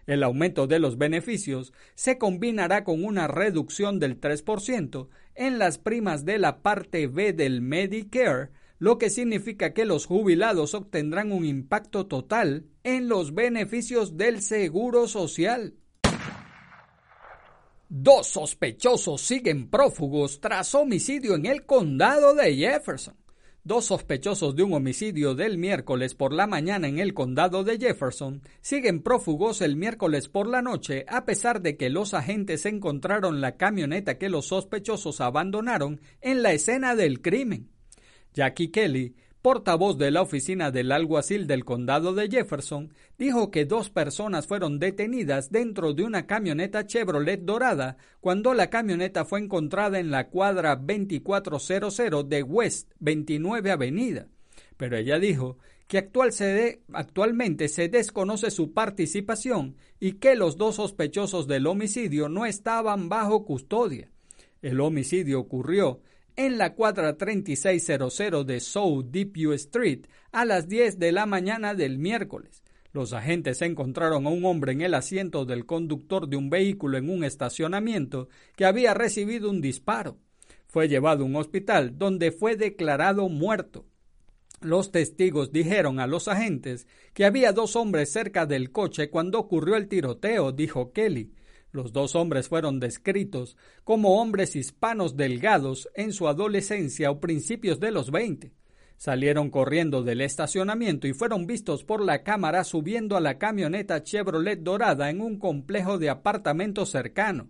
El 0.07 0.23
aumento 0.23 0.67
de 0.67 0.79
los 0.79 0.97
beneficios 0.97 1.75
se 1.95 2.17
combinará 2.17 2.83
con 2.83 3.05
una 3.05 3.29
reducción 3.29 3.99
del 3.99 4.19
3% 4.19 5.09
en 5.35 5.59
las 5.59 5.77
primas 5.77 6.25
de 6.25 6.39
la 6.39 6.63
parte 6.63 7.09
B 7.09 7.35
del 7.35 7.61
Medicare, 7.61 8.49
lo 8.79 8.99
que 8.99 9.11
significa 9.11 9.75
que 9.75 9.85
los 9.85 10.07
jubilados 10.07 10.75
obtendrán 10.75 11.33
un 11.33 11.45
impacto 11.45 12.07
total 12.07 12.67
en 12.85 13.09
los 13.09 13.35
beneficios 13.35 14.17
del 14.17 14.41
Seguro 14.43 15.09
Social. 15.09 15.75
Dos 17.89 18.29
sospechosos 18.29 19.23
siguen 19.23 19.71
prófugos 19.71 20.41
tras 20.41 20.75
homicidio 20.75 21.35
en 21.35 21.47
el 21.47 21.65
condado 21.65 22.35
de 22.35 22.55
Jefferson. 22.55 23.17
Dos 23.65 23.87
sospechosos 23.87 24.55
de 24.57 24.63
un 24.63 24.73
homicidio 24.73 25.35
del 25.35 25.59
miércoles 25.59 26.15
por 26.15 26.33
la 26.33 26.47
mañana 26.47 26.89
en 26.89 26.99
el 26.99 27.13
condado 27.13 27.65
de 27.65 27.79
Jefferson 27.79 28.43
siguen 28.61 29.03
prófugos 29.03 29.61
el 29.61 29.77
miércoles 29.77 30.29
por 30.29 30.47
la 30.49 30.63
noche 30.63 31.05
a 31.09 31.25
pesar 31.25 31.61
de 31.61 31.77
que 31.77 31.91
los 31.91 32.15
agentes 32.15 32.65
encontraron 32.67 33.41
la 33.41 33.57
camioneta 33.57 34.17
que 34.17 34.29
los 34.29 34.47
sospechosos 34.47 35.21
abandonaron 35.21 36.01
en 36.21 36.43
la 36.43 36.53
escena 36.53 36.95
del 36.95 37.21
crimen. 37.21 37.71
Jackie 38.35 38.71
Kelly 38.71 39.15
portavoz 39.43 39.97
de 39.99 40.11
la 40.11 40.23
oficina 40.23 40.71
del 40.71 40.93
alguacil 40.93 41.47
del 41.47 41.65
condado 41.65 42.13
de 42.13 42.29
Jefferson, 42.29 42.93
dijo 43.17 43.51
que 43.51 43.65
dos 43.65 43.89
personas 43.89 44.47
fueron 44.47 44.79
detenidas 44.79 45.51
dentro 45.51 45.95
de 45.95 46.03
una 46.03 46.27
camioneta 46.27 46.87
Chevrolet 46.87 47.41
dorada 47.41 47.97
cuando 48.21 48.53
la 48.53 48.69
camioneta 48.69 49.25
fue 49.25 49.41
encontrada 49.41 50.01
en 50.01 50.11
la 50.11 50.29
cuadra 50.29 50.77
2400 50.77 52.29
de 52.29 52.43
West 52.43 52.93
29 52.99 53.71
Avenida. 53.71 54.27
Pero 54.77 54.97
ella 54.97 55.19
dijo 55.19 55.59
que 55.87 56.11
actualmente 56.93 57.69
se 57.69 57.89
desconoce 57.89 58.51
su 58.51 58.73
participación 58.73 59.77
y 60.01 60.13
que 60.15 60.35
los 60.35 60.57
dos 60.57 60.77
sospechosos 60.77 61.47
del 61.47 61.67
homicidio 61.67 62.29
no 62.29 62.45
estaban 62.45 63.09
bajo 63.09 63.45
custodia. 63.45 64.11
El 64.61 64.81
homicidio 64.81 65.41
ocurrió 65.41 66.01
en 66.39 66.57
la 66.57 66.75
cuadra 66.75 67.17
3600 67.17 68.47
de 68.47 68.61
South 68.61 69.07
Deep 69.11 69.53
Street 69.55 70.07
a 70.31 70.45
las 70.45 70.69
10 70.69 71.01
de 71.01 71.11
la 71.11 71.27
mañana 71.27 71.75
del 71.75 71.99
miércoles. 71.99 72.63
Los 72.93 73.13
agentes 73.13 73.61
encontraron 73.61 74.25
a 74.25 74.31
un 74.31 74.45
hombre 74.45 74.71
en 74.71 74.83
el 74.83 74.95
asiento 74.95 75.45
del 75.45 75.67
conductor 75.67 76.29
de 76.29 76.37
un 76.37 76.49
vehículo 76.49 76.97
en 76.97 77.11
un 77.11 77.25
estacionamiento 77.25 78.29
que 78.55 78.67
había 78.67 78.95
recibido 78.95 79.51
un 79.51 79.61
disparo. 79.61 80.17
Fue 80.69 80.87
llevado 80.87 81.25
a 81.25 81.27
un 81.27 81.35
hospital 81.35 81.99
donde 81.99 82.31
fue 82.31 82.55
declarado 82.55 83.29
muerto. 83.29 83.85
Los 84.61 84.93
testigos 84.93 85.51
dijeron 85.51 85.99
a 85.99 86.07
los 86.07 86.29
agentes 86.29 86.87
que 87.15 87.25
había 87.25 87.51
dos 87.51 87.75
hombres 87.75 88.13
cerca 88.13 88.47
del 88.47 88.71
coche 88.71 89.11
cuando 89.11 89.41
ocurrió 89.41 89.75
el 89.75 89.89
tiroteo, 89.89 90.53
dijo 90.53 90.93
Kelly. 90.93 91.33
Los 91.71 91.93
dos 91.93 92.15
hombres 92.15 92.49
fueron 92.49 92.81
descritos 92.81 93.57
como 93.85 94.21
hombres 94.21 94.57
hispanos 94.57 95.17
delgados 95.17 95.89
en 95.95 96.13
su 96.13 96.29
adolescencia 96.29 97.11
o 97.11 97.21
principios 97.21 97.79
de 97.79 97.91
los 97.91 98.11
veinte. 98.11 98.53
Salieron 98.97 99.51
corriendo 99.51 100.03
del 100.03 100.21
estacionamiento 100.21 101.07
y 101.07 101.13
fueron 101.13 101.47
vistos 101.47 101.85
por 101.85 102.01
la 102.03 102.25
cámara 102.25 102.65
subiendo 102.65 103.17
a 103.17 103.21
la 103.21 103.39
camioneta 103.39 104.03
Chevrolet 104.03 104.61
dorada 104.61 105.09
en 105.09 105.21
un 105.21 105.39
complejo 105.39 105.99
de 105.99 106.11
apartamentos 106.11 106.91
cercano. 106.91 107.49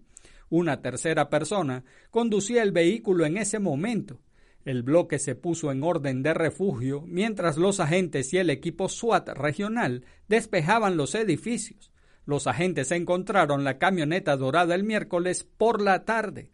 Una 0.50 0.82
tercera 0.82 1.30
persona 1.30 1.84
conducía 2.10 2.62
el 2.62 2.72
vehículo 2.72 3.25
en 3.25 3.38
ese 3.38 3.58
momento. 3.60 4.20
El 4.64 4.82
bloque 4.82 5.18
se 5.18 5.34
puso 5.34 5.70
en 5.70 5.82
orden 5.82 6.22
de 6.22 6.34
refugio 6.34 7.02
mientras 7.06 7.56
los 7.56 7.80
agentes 7.80 8.34
y 8.34 8.38
el 8.38 8.50
equipo 8.50 8.88
SWAT 8.88 9.30
regional 9.30 10.04
despejaban 10.28 10.96
los 10.98 11.14
edificios. 11.14 11.92
Los 12.28 12.47
agentes 12.47 12.92
encontraron 12.92 13.64
la 13.64 13.78
camioneta 13.78 14.37
dorada 14.37 14.75
el 14.75 14.85
miércoles 14.85 15.49
por 15.56 15.80
la 15.80 16.04
tarde. 16.04 16.50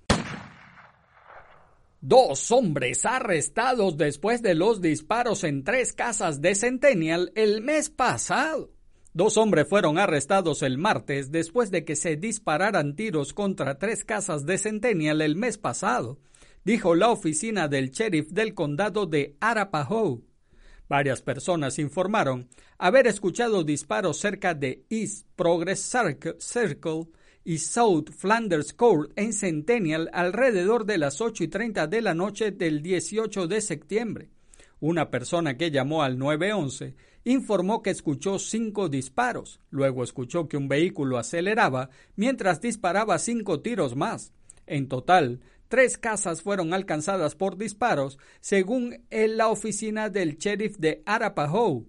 Dos 2.07 2.51
hombres 2.51 3.07
arrestados 3.07 3.97
después 3.97 4.43
de 4.43 4.55
los 4.55 4.83
disparos 4.83 5.43
en 5.43 5.65
tres 5.65 5.95
casas 5.95 6.43
de 6.43 6.55
Centennial 6.55 7.33
el 7.35 7.63
mes 7.63 7.89
pasado. 7.89 8.75
Dos 9.15 9.39
hombres 9.39 9.67
fueron 9.67 9.97
arrestados 9.97 10.61
el 10.61 10.77
martes 10.77 11.33
después 11.33 11.71
de 11.71 11.87
que 11.87 11.97
se 11.97 12.17
dispararan 12.17 12.95
tiros 12.95 13.33
contra 13.33 13.79
tres 13.79 14.05
casas 14.05 14.45
de 14.45 14.59
Centennial 14.59 15.23
el 15.23 15.35
mes 15.35 15.57
pasado, 15.57 16.19
dijo 16.63 16.95
la 16.95 17.09
oficina 17.09 17.69
del 17.69 17.89
sheriff 17.89 18.29
del 18.33 18.53
condado 18.53 19.07
de 19.07 19.39
Arapahoe. 19.41 20.21
Varias 20.91 21.23
personas 21.23 21.79
informaron 21.79 22.51
haber 22.77 23.07
escuchado 23.07 23.65
disparos 23.65 24.19
cerca 24.19 24.53
de 24.53 24.85
East 24.91 25.27
Progress 25.37 25.91
Circle 26.39 27.07
y 27.45 27.59
South 27.59 28.11
Flanders 28.11 28.73
Court 28.73 29.13
en 29.17 29.33
Centennial 29.33 30.11
alrededor 30.13 30.87
de 30.87 30.99
las 30.99 31.21
8 31.21 31.45
y 31.45 31.49
30 31.49 31.87
de 31.87 32.01
la 32.01 32.15
noche 32.15 32.51
del 32.51 32.83
18 32.83 33.47
de 33.47 33.61
septiembre. 33.61 34.31
Una 34.81 35.11
persona 35.11 35.57
que 35.57 35.71
llamó 35.71 36.03
al 36.03 36.19
911 36.19 36.95
informó 37.25 37.83
que 37.83 37.91
escuchó 37.91 38.39
cinco 38.39 38.89
disparos, 38.89 39.61
luego 39.71 40.05
escuchó 40.05 40.49
que 40.49 40.57
un 40.57 40.69
vehículo 40.69 41.19
aceleraba 41.19 41.91
mientras 42.17 42.61
disparaba 42.61 43.19
cinco 43.19 43.61
tiros 43.61 43.97
más. 43.97 44.33
En 44.67 44.89
total, 44.89 45.41
tres 45.69 45.99
casas 45.99 46.43
fueron 46.43 46.75
alcanzadas 46.75 47.35
por 47.35 47.57
disparos, 47.57 48.19
según 48.41 49.05
la 49.11 49.49
oficina 49.49 50.09
del 50.09 50.37
sheriff 50.37 50.77
de 50.79 51.03
Arapahoe. 51.07 51.85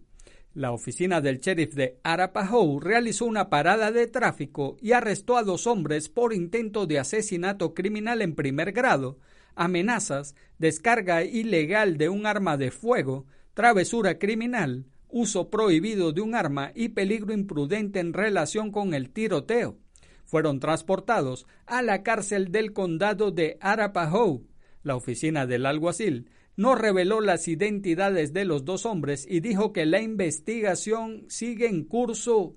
La 0.56 0.72
oficina 0.72 1.20
del 1.20 1.40
sheriff 1.40 1.74
de 1.74 2.00
Arapahoe 2.02 2.80
realizó 2.80 3.26
una 3.26 3.50
parada 3.50 3.92
de 3.92 4.08
tráfico 4.08 4.78
y 4.82 4.94
arrestó 4.94 5.36
a 5.36 5.44
dos 5.44 5.68
hombres 5.68 6.08
por 6.08 6.34
intento 6.34 6.88
de 6.88 6.98
asesinato 6.98 7.74
criminal 7.74 8.22
en 8.22 8.36
primer 8.36 8.72
grado, 8.72 9.20
amenazas, 9.56 10.34
descarga 10.58 11.26
ilegal 11.26 11.98
de 11.98 12.08
un 12.08 12.26
arma 12.26 12.56
de 12.56 12.72
fuego, 12.72 13.26
travesura 13.54 14.18
criminal, 14.18 14.86
uso 15.10 15.50
prohibido 15.50 16.14
de 16.14 16.22
un 16.22 16.36
arma 16.36 16.72
y 16.74 16.88
peligro 16.88 17.34
imprudente 17.34 18.00
en 18.00 18.14
relación 18.14 18.72
con 18.72 18.94
el 18.94 19.10
tiroteo. 19.10 19.78
Fueron 20.24 20.62
transportados 20.62 21.48
a 21.66 21.82
la 21.82 22.02
cárcel 22.02 22.54
del 22.54 22.72
condado 22.72 23.32
de 23.32 23.58
Arapahoe. 23.60 24.46
La 24.84 24.96
oficina 24.96 25.46
del 25.48 25.66
alguacil 25.66 26.30
no 26.58 26.76
reveló 26.76 27.22
las 27.22 27.48
identidades 27.48 28.34
de 28.34 28.46
los 28.46 28.66
dos 28.66 28.86
hombres 28.86 29.28
y 29.30 29.40
dijo 29.40 29.74
que 29.74 29.86
la 29.86 30.02
investigación 30.02 31.26
sigue 31.28 31.68
en 31.68 31.84
curso. 31.84 32.56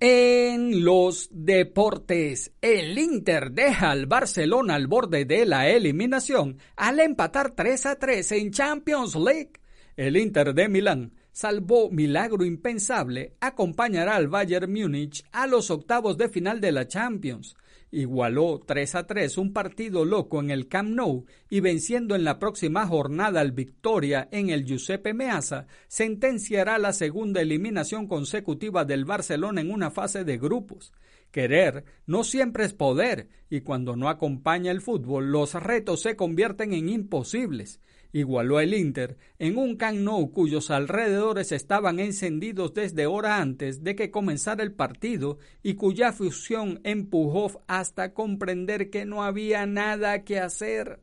En 0.00 0.84
los 0.84 1.28
deportes, 1.32 2.52
el 2.60 2.96
Inter 2.98 3.50
deja 3.50 3.90
al 3.90 4.06
Barcelona 4.06 4.76
al 4.76 4.86
borde 4.86 5.24
de 5.24 5.44
la 5.44 5.68
eliminación 5.68 6.58
al 6.76 7.00
empatar 7.00 7.50
3 7.56 7.86
a 7.86 7.96
3 7.96 8.32
en 8.32 8.52
Champions 8.52 9.16
League. 9.16 9.52
El 9.96 10.16
Inter 10.16 10.54
de 10.54 10.68
Milán, 10.68 11.14
salvo 11.32 11.90
milagro 11.90 12.44
impensable, 12.44 13.34
acompañará 13.40 14.14
al 14.14 14.28
Bayern 14.28 14.72
Múnich 14.72 15.24
a 15.32 15.48
los 15.48 15.68
octavos 15.68 16.16
de 16.16 16.28
final 16.28 16.60
de 16.60 16.70
la 16.70 16.86
Champions 16.86 17.56
igualó 17.90 18.62
3 18.66 18.94
a 18.94 19.06
3 19.06 19.38
un 19.38 19.52
partido 19.52 20.04
loco 20.04 20.40
en 20.40 20.50
el 20.50 20.68
Camp 20.68 20.90
Nou 20.90 21.26
y 21.48 21.60
venciendo 21.60 22.14
en 22.14 22.24
la 22.24 22.38
próxima 22.38 22.86
jornada 22.86 23.40
al 23.40 23.52
Victoria 23.52 24.28
en 24.30 24.50
el 24.50 24.64
Giuseppe 24.64 25.14
Meazza, 25.14 25.66
sentenciará 25.86 26.78
la 26.78 26.92
segunda 26.92 27.40
eliminación 27.40 28.06
consecutiva 28.06 28.84
del 28.84 29.04
Barcelona 29.04 29.60
en 29.60 29.70
una 29.70 29.90
fase 29.90 30.24
de 30.24 30.38
grupos. 30.38 30.92
Querer 31.30 31.84
no 32.06 32.24
siempre 32.24 32.64
es 32.64 32.72
poder 32.72 33.28
y 33.50 33.60
cuando 33.60 33.96
no 33.96 34.08
acompaña 34.08 34.70
el 34.70 34.80
fútbol 34.80 35.30
los 35.30 35.54
retos 35.54 36.02
se 36.02 36.16
convierten 36.16 36.72
en 36.72 36.88
imposibles 36.88 37.80
igualó 38.12 38.60
el 38.60 38.74
Inter 38.74 39.16
en 39.38 39.58
un 39.58 39.76
Camp 39.76 39.98
Nou 39.98 40.32
cuyos 40.32 40.70
alrededores 40.70 41.52
estaban 41.52 42.00
encendidos 42.00 42.74
desde 42.74 43.06
hora 43.06 43.40
antes 43.40 43.82
de 43.84 43.94
que 43.94 44.10
comenzara 44.10 44.62
el 44.62 44.72
partido 44.72 45.38
y 45.62 45.74
cuya 45.74 46.12
fusión 46.12 46.80
empujó 46.84 47.62
hasta 47.66 48.14
comprender 48.14 48.90
que 48.90 49.04
no 49.04 49.22
había 49.22 49.66
nada 49.66 50.24
que 50.24 50.38
hacer. 50.38 51.00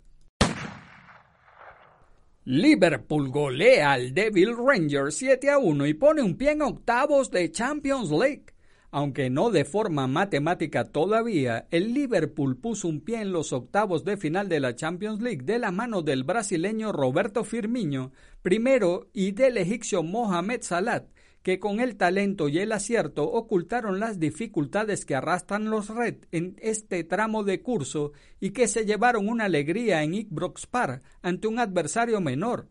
Liverpool 2.48 3.30
golea 3.30 3.94
al 3.94 4.14
Devil 4.14 4.56
Rangers 4.56 5.16
7 5.16 5.50
a 5.50 5.58
1 5.58 5.88
y 5.88 5.94
pone 5.96 6.22
un 6.22 6.38
pie 6.38 6.52
en 6.52 6.62
octavos 6.62 7.32
de 7.32 7.52
Champions 7.52 8.12
League. 8.12 8.55
Aunque 8.98 9.30
no 9.30 9.50
de 9.50 9.66
forma 9.66 10.08
matemática 10.08 10.86
todavía, 10.86 11.68
el 11.70 11.94
Liverpool 11.94 12.56
puso 12.56 12.88
un 12.88 13.02
pie 13.02 13.20
en 13.20 13.34
los 13.34 13.52
octavos 13.52 14.06
de 14.06 14.16
final 14.16 14.48
de 14.48 14.62
la 14.62 14.74
Champions 14.74 15.22
League 15.22 15.44
de 15.44 15.60
la 15.60 15.72
mano 15.72 16.02
del 16.02 16.24
brasileño 16.24 16.94
Roberto 16.94 17.44
Firmino, 17.44 18.14
primero, 18.42 19.10
y 19.12 19.34
del 19.34 19.58
egipcio 19.58 20.02
Mohamed 20.02 20.62
Salah, 20.62 21.08
que 21.44 21.60
con 21.60 21.82
el 21.82 21.98
talento 21.98 22.48
y 22.48 22.60
el 22.60 22.72
acierto 22.72 23.30
ocultaron 23.30 24.00
las 24.00 24.18
dificultades 24.18 25.04
que 25.04 25.16
arrastran 25.16 25.70
los 25.70 25.90
Red 25.90 26.28
en 26.32 26.56
este 26.62 27.04
tramo 27.04 27.44
de 27.44 27.62
curso 27.62 28.14
y 28.40 28.52
que 28.52 28.70
se 28.70 28.86
llevaron 28.86 29.28
una 29.28 29.44
alegría 29.44 30.04
en 30.04 30.14
Ibrox 30.14 30.68
Park 30.68 31.04
ante 31.22 31.50
un 31.50 31.60
adversario 31.60 32.22
menor. 32.22 32.70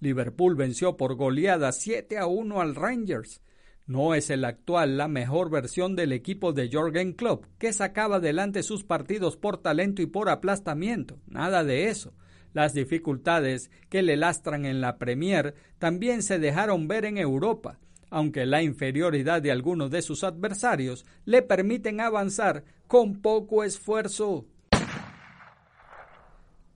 Liverpool 0.00 0.56
venció 0.56 0.96
por 0.96 1.16
goleada 1.16 1.70
7 1.70 2.16
a 2.16 2.24
1 2.24 2.62
al 2.62 2.74
Rangers. 2.74 3.42
No 3.86 4.14
es 4.14 4.30
el 4.30 4.44
actual 4.44 4.96
la 4.96 5.08
mejor 5.08 5.50
versión 5.50 5.94
del 5.94 6.12
equipo 6.12 6.52
de 6.52 6.68
Jorgen 6.72 7.12
Klopp, 7.12 7.44
que 7.58 7.72
sacaba 7.72 8.16
adelante 8.16 8.62
sus 8.62 8.84
partidos 8.84 9.36
por 9.36 9.58
talento 9.58 10.02
y 10.02 10.06
por 10.06 10.28
aplastamiento. 10.28 11.18
Nada 11.26 11.62
de 11.62 11.88
eso. 11.88 12.12
Las 12.52 12.74
dificultades 12.74 13.70
que 13.88 14.02
le 14.02 14.16
lastran 14.16 14.64
en 14.64 14.80
la 14.80 14.98
Premier 14.98 15.54
también 15.78 16.22
se 16.22 16.38
dejaron 16.38 16.88
ver 16.88 17.04
en 17.04 17.18
Europa 17.18 17.78
aunque 18.10 18.46
la 18.46 18.62
inferioridad 18.62 19.42
de 19.42 19.50
algunos 19.50 19.90
de 19.90 20.02
sus 20.02 20.24
adversarios 20.24 21.04
le 21.24 21.42
permiten 21.42 22.00
avanzar 22.00 22.64
con 22.86 23.20
poco 23.20 23.64
esfuerzo. 23.64 24.46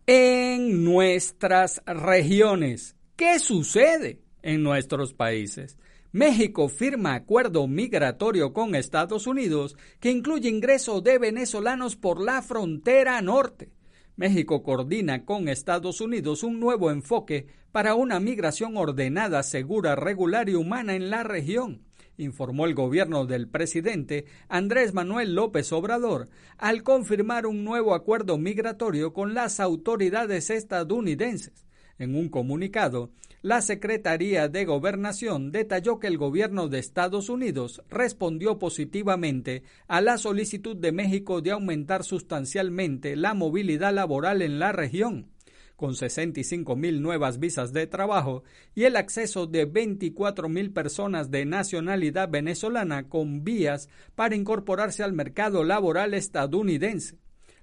En 0.06 0.84
nuestras 0.84 1.82
regiones, 1.86 2.96
¿qué 3.16 3.38
sucede 3.38 4.20
en 4.42 4.62
nuestros 4.62 5.14
países? 5.14 5.78
México 6.12 6.68
firma 6.68 7.14
acuerdo 7.14 7.68
migratorio 7.68 8.52
con 8.52 8.74
Estados 8.74 9.28
Unidos 9.28 9.76
que 10.00 10.10
incluye 10.10 10.48
ingreso 10.48 11.00
de 11.00 11.18
venezolanos 11.18 11.94
por 11.94 12.20
la 12.20 12.42
frontera 12.42 13.22
norte. 13.22 13.70
México 14.16 14.64
coordina 14.64 15.24
con 15.24 15.48
Estados 15.48 16.00
Unidos 16.00 16.42
un 16.42 16.58
nuevo 16.58 16.90
enfoque 16.90 17.46
para 17.70 17.94
una 17.94 18.18
migración 18.18 18.76
ordenada, 18.76 19.44
segura, 19.44 19.94
regular 19.94 20.48
y 20.48 20.56
humana 20.56 20.96
en 20.96 21.10
la 21.10 21.22
región, 21.22 21.84
informó 22.16 22.66
el 22.66 22.74
gobierno 22.74 23.24
del 23.24 23.46
presidente 23.46 24.24
Andrés 24.48 24.92
Manuel 24.92 25.36
López 25.36 25.72
Obrador 25.72 26.28
al 26.58 26.82
confirmar 26.82 27.46
un 27.46 27.62
nuevo 27.62 27.94
acuerdo 27.94 28.36
migratorio 28.36 29.12
con 29.12 29.32
las 29.32 29.60
autoridades 29.60 30.50
estadounidenses. 30.50 31.69
En 32.00 32.14
un 32.14 32.30
comunicado, 32.30 33.10
la 33.42 33.60
Secretaría 33.60 34.48
de 34.48 34.64
Gobernación 34.64 35.52
detalló 35.52 35.98
que 35.98 36.06
el 36.06 36.16
gobierno 36.16 36.68
de 36.68 36.78
Estados 36.78 37.28
Unidos 37.28 37.82
respondió 37.90 38.58
positivamente 38.58 39.64
a 39.86 40.00
la 40.00 40.16
solicitud 40.16 40.74
de 40.74 40.92
México 40.92 41.42
de 41.42 41.50
aumentar 41.50 42.02
sustancialmente 42.02 43.16
la 43.16 43.34
movilidad 43.34 43.92
laboral 43.92 44.40
en 44.40 44.58
la 44.58 44.72
región, 44.72 45.28
con 45.76 45.94
65 45.94 46.74
mil 46.74 47.02
nuevas 47.02 47.38
visas 47.38 47.74
de 47.74 47.86
trabajo 47.86 48.44
y 48.74 48.84
el 48.84 48.96
acceso 48.96 49.46
de 49.46 49.66
24 49.66 50.48
mil 50.48 50.72
personas 50.72 51.30
de 51.30 51.44
nacionalidad 51.44 52.30
venezolana 52.30 53.10
con 53.10 53.44
vías 53.44 53.90
para 54.14 54.36
incorporarse 54.36 55.02
al 55.02 55.12
mercado 55.12 55.64
laboral 55.64 56.14
estadounidense. 56.14 57.18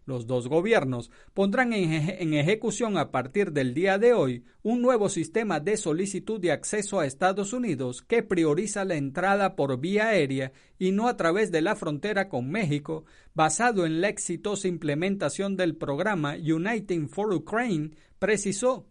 Los 0.07 0.25
dos 0.25 0.47
gobiernos 0.47 1.11
pondrán 1.33 1.73
en, 1.73 2.33
ejecución 2.33 2.97
a 2.97 3.11
partir 3.11 3.51
del 3.51 3.73
día 3.73 3.97
de 3.97 4.13
hoy 4.13 4.45
un 4.63 4.81
nuevo 4.81 5.09
sistema 5.09 5.59
de 5.59 5.75
solicitud 5.75 6.39
de 6.39 6.53
acceso 6.53 7.01
a 7.01 7.05
Estados 7.05 7.51
Unidos 7.51 8.03
que 8.03 8.23
prioriza 8.23 8.85
la 8.85 8.95
entrada 8.95 9.57
por 9.57 9.81
vía 9.81 10.07
aérea 10.07 10.53
y 10.79 10.93
no 10.93 11.09
a 11.09 11.17
través 11.17 11.51
de 11.51 11.61
la 11.61 11.75
frontera 11.75 12.29
con 12.29 12.49
México, 12.49 13.03
basado 13.33 13.85
en 13.85 13.99
la 13.99 14.07
exitosa 14.07 14.69
implementación 14.69 15.57
del 15.57 15.75
programa 15.75 16.35
Uniting 16.35 17.09
for 17.09 17.33
Ukraine, 17.33 17.91
precisó. 18.17 18.87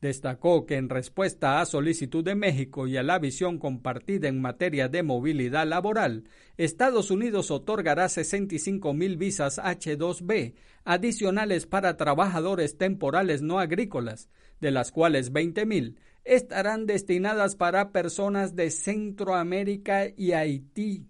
Destacó 0.00 0.64
que 0.64 0.76
en 0.76 0.88
respuesta 0.88 1.60
a 1.60 1.66
solicitud 1.66 2.24
de 2.24 2.34
México 2.34 2.86
y 2.86 2.96
a 2.96 3.02
la 3.02 3.18
visión 3.18 3.58
compartida 3.58 4.28
en 4.28 4.40
materia 4.40 4.88
de 4.88 5.02
movilidad 5.02 5.66
laboral, 5.66 6.24
Estados 6.56 7.10
Unidos 7.10 7.50
otorgará 7.50 8.08
65 8.08 8.94
mil 8.94 9.18
visas 9.18 9.58
H2B 9.58 10.54
adicionales 10.84 11.66
para 11.66 11.98
trabajadores 11.98 12.78
temporales 12.78 13.42
no 13.42 13.58
agrícolas, 13.58 14.30
de 14.60 14.70
las 14.70 14.90
cuales 14.90 15.32
20 15.32 15.66
mil 15.66 15.98
estarán 16.24 16.86
destinadas 16.86 17.54
para 17.56 17.92
personas 17.92 18.56
de 18.56 18.70
Centroamérica 18.70 20.06
y 20.16 20.32
Haití. 20.32 21.06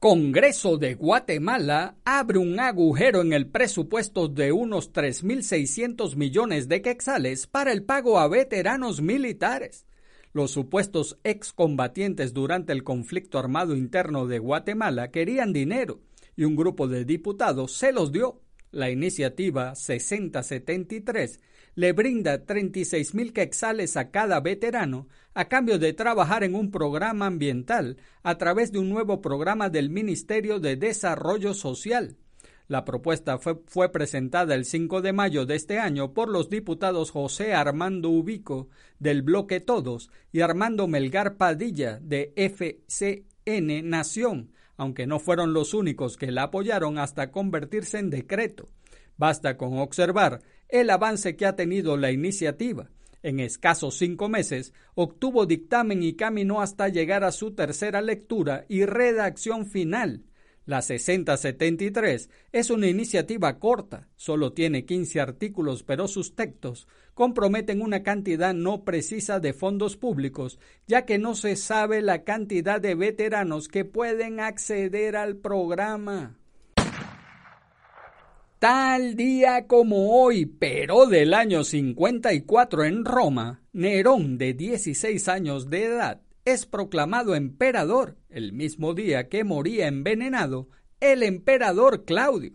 Congreso 0.00 0.78
de 0.78 0.94
Guatemala 0.94 1.98
abre 2.06 2.38
un 2.38 2.58
agujero 2.58 3.20
en 3.20 3.34
el 3.34 3.48
presupuesto 3.48 4.28
de 4.28 4.50
unos 4.50 4.94
3.600 4.94 6.16
millones 6.16 6.68
de 6.68 6.80
quetzales 6.80 7.46
para 7.46 7.70
el 7.70 7.82
pago 7.82 8.18
a 8.18 8.26
veteranos 8.26 9.02
militares. 9.02 9.84
Los 10.32 10.52
supuestos 10.52 11.18
excombatientes 11.22 12.32
durante 12.32 12.72
el 12.72 12.82
conflicto 12.82 13.38
armado 13.38 13.76
interno 13.76 14.26
de 14.26 14.38
Guatemala 14.38 15.10
querían 15.10 15.52
dinero 15.52 16.00
y 16.34 16.44
un 16.44 16.56
grupo 16.56 16.88
de 16.88 17.04
diputados 17.04 17.72
se 17.72 17.92
los 17.92 18.10
dio. 18.10 18.40
La 18.70 18.88
iniciativa 18.88 19.74
6073 19.74 21.40
le 21.74 21.92
brinda 21.92 22.44
36 22.44 23.14
mil 23.14 23.32
quetzales 23.32 23.96
a 23.96 24.10
cada 24.10 24.40
veterano 24.40 25.08
a 25.34 25.48
cambio 25.48 25.78
de 25.78 25.92
trabajar 25.92 26.44
en 26.44 26.54
un 26.54 26.70
programa 26.70 27.26
ambiental 27.26 27.96
a 28.22 28.36
través 28.38 28.72
de 28.72 28.78
un 28.78 28.90
nuevo 28.90 29.20
programa 29.20 29.70
del 29.70 29.90
Ministerio 29.90 30.58
de 30.58 30.76
Desarrollo 30.76 31.54
Social. 31.54 32.16
La 32.66 32.84
propuesta 32.84 33.38
fue, 33.38 33.60
fue, 33.66 33.90
presentada 33.90 34.54
el 34.54 34.64
5 34.64 35.02
de 35.02 35.12
mayo 35.12 35.44
de 35.44 35.56
este 35.56 35.80
año 35.80 36.14
por 36.14 36.28
los 36.28 36.50
diputados 36.50 37.10
José 37.10 37.52
Armando 37.52 38.10
Ubico 38.10 38.68
del 39.00 39.22
Bloque 39.22 39.58
Todos 39.58 40.10
y 40.30 40.40
Armando 40.40 40.86
Melgar 40.86 41.36
Padilla 41.36 41.98
de 42.00 42.32
FCN 42.36 43.88
Nación, 43.88 44.52
aunque 44.76 45.06
no 45.06 45.18
fueron 45.18 45.52
los 45.52 45.74
únicos 45.74 46.16
que 46.16 46.30
la 46.30 46.44
apoyaron 46.44 46.98
hasta 46.98 47.32
convertirse 47.32 47.98
en 47.98 48.10
decreto. 48.10 48.68
Basta 49.16 49.56
con 49.56 49.78
observar 49.78 50.40
el 50.70 50.90
avance 50.90 51.36
que 51.36 51.46
ha 51.46 51.56
tenido 51.56 51.96
la 51.96 52.10
iniciativa. 52.12 52.90
En 53.22 53.38
escasos 53.38 53.98
cinco 53.98 54.28
meses 54.28 54.72
obtuvo 54.94 55.44
dictamen 55.44 56.02
y 56.02 56.14
caminó 56.14 56.62
hasta 56.62 56.88
llegar 56.88 57.22
a 57.24 57.32
su 57.32 57.54
tercera 57.54 58.00
lectura 58.00 58.64
y 58.68 58.86
redacción 58.86 59.66
final. 59.66 60.24
La 60.66 60.82
6073 60.82 62.30
es 62.52 62.70
una 62.70 62.86
iniciativa 62.86 63.58
corta, 63.58 64.08
solo 64.14 64.52
tiene 64.52 64.84
15 64.84 65.20
artículos, 65.20 65.82
pero 65.82 66.06
sus 66.06 66.36
textos 66.36 66.86
comprometen 67.14 67.82
una 67.82 68.02
cantidad 68.02 68.54
no 68.54 68.84
precisa 68.84 69.40
de 69.40 69.52
fondos 69.52 69.96
públicos, 69.96 70.58
ya 70.86 71.04
que 71.04 71.18
no 71.18 71.34
se 71.34 71.56
sabe 71.56 72.02
la 72.02 72.24
cantidad 72.24 72.80
de 72.80 72.94
veteranos 72.94 73.68
que 73.68 73.84
pueden 73.84 74.38
acceder 74.38 75.16
al 75.16 75.36
programa. 75.36 76.39
Tal 78.60 79.16
día 79.16 79.66
como 79.66 80.22
hoy, 80.22 80.44
pero 80.44 81.06
del 81.06 81.32
año 81.32 81.64
54 81.64 82.84
en 82.84 83.06
Roma, 83.06 83.62
Nerón, 83.72 84.36
de 84.36 84.52
16 84.52 85.28
años 85.28 85.70
de 85.70 85.84
edad, 85.84 86.20
es 86.44 86.66
proclamado 86.66 87.34
emperador 87.34 88.18
el 88.28 88.52
mismo 88.52 88.92
día 88.92 89.30
que 89.30 89.44
moría 89.44 89.88
envenenado 89.88 90.68
el 91.00 91.22
emperador 91.22 92.04
Claudio. 92.04 92.52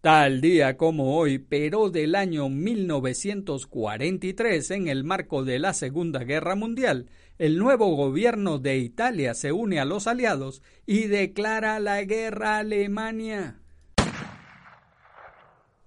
Tal 0.00 0.40
día 0.40 0.78
como 0.78 1.18
hoy, 1.18 1.40
pero 1.40 1.90
del 1.90 2.14
año 2.14 2.48
1943, 2.48 4.70
en 4.70 4.88
el 4.88 5.04
marco 5.04 5.44
de 5.44 5.58
la 5.58 5.74
Segunda 5.74 6.24
Guerra 6.24 6.54
Mundial, 6.54 7.10
el 7.36 7.58
nuevo 7.58 7.94
gobierno 7.94 8.58
de 8.58 8.78
Italia 8.78 9.34
se 9.34 9.52
une 9.52 9.78
a 9.78 9.84
los 9.84 10.06
aliados 10.06 10.62
y 10.86 11.08
declara 11.08 11.80
la 11.80 12.02
guerra 12.04 12.56
a 12.56 12.60
Alemania. 12.60 13.60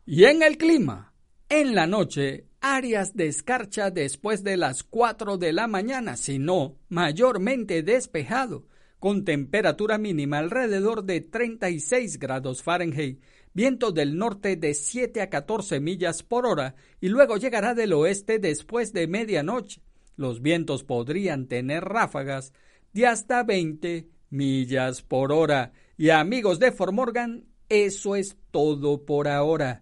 Y 0.09 0.23
en 0.23 0.41
el 0.41 0.57
clima, 0.57 1.13
en 1.49 1.75
la 1.75 1.85
noche, 1.85 2.45
áreas 2.61 3.13
de 3.17 3.27
escarcha 3.27 3.91
después 3.91 4.41
de 4.41 4.55
las 4.55 4.83
4 4.83 5.37
de 5.37 5.51
la 5.51 5.67
mañana, 5.67 6.15
sino 6.15 6.77
mayormente 6.87 7.83
despejado, 7.83 8.67
con 8.99 9.25
temperatura 9.25 9.97
mínima 9.97 10.37
alrededor 10.37 11.03
de 11.03 11.19
36 11.19 12.19
grados 12.19 12.63
Fahrenheit, 12.63 13.21
viento 13.53 13.91
del 13.91 14.17
norte 14.17 14.55
de 14.55 14.75
7 14.75 15.19
a 15.19 15.29
14 15.29 15.81
millas 15.81 16.23
por 16.23 16.45
hora 16.45 16.75
y 17.01 17.09
luego 17.09 17.35
llegará 17.35 17.73
del 17.73 17.91
oeste 17.91 18.39
después 18.39 18.93
de 18.93 19.07
medianoche. 19.07 19.81
Los 20.15 20.41
vientos 20.41 20.85
podrían 20.85 21.47
tener 21.47 21.83
ráfagas 21.83 22.53
de 22.93 23.07
hasta 23.07 23.43
20 23.43 24.07
millas 24.29 25.01
por 25.01 25.33
hora. 25.33 25.73
Y 25.97 26.11
amigos 26.11 26.59
de 26.59 26.71
Formorgan, 26.71 27.43
Eso 27.67 28.15
es 28.15 28.37
todo 28.51 29.03
por 29.03 29.27
ahora. 29.27 29.81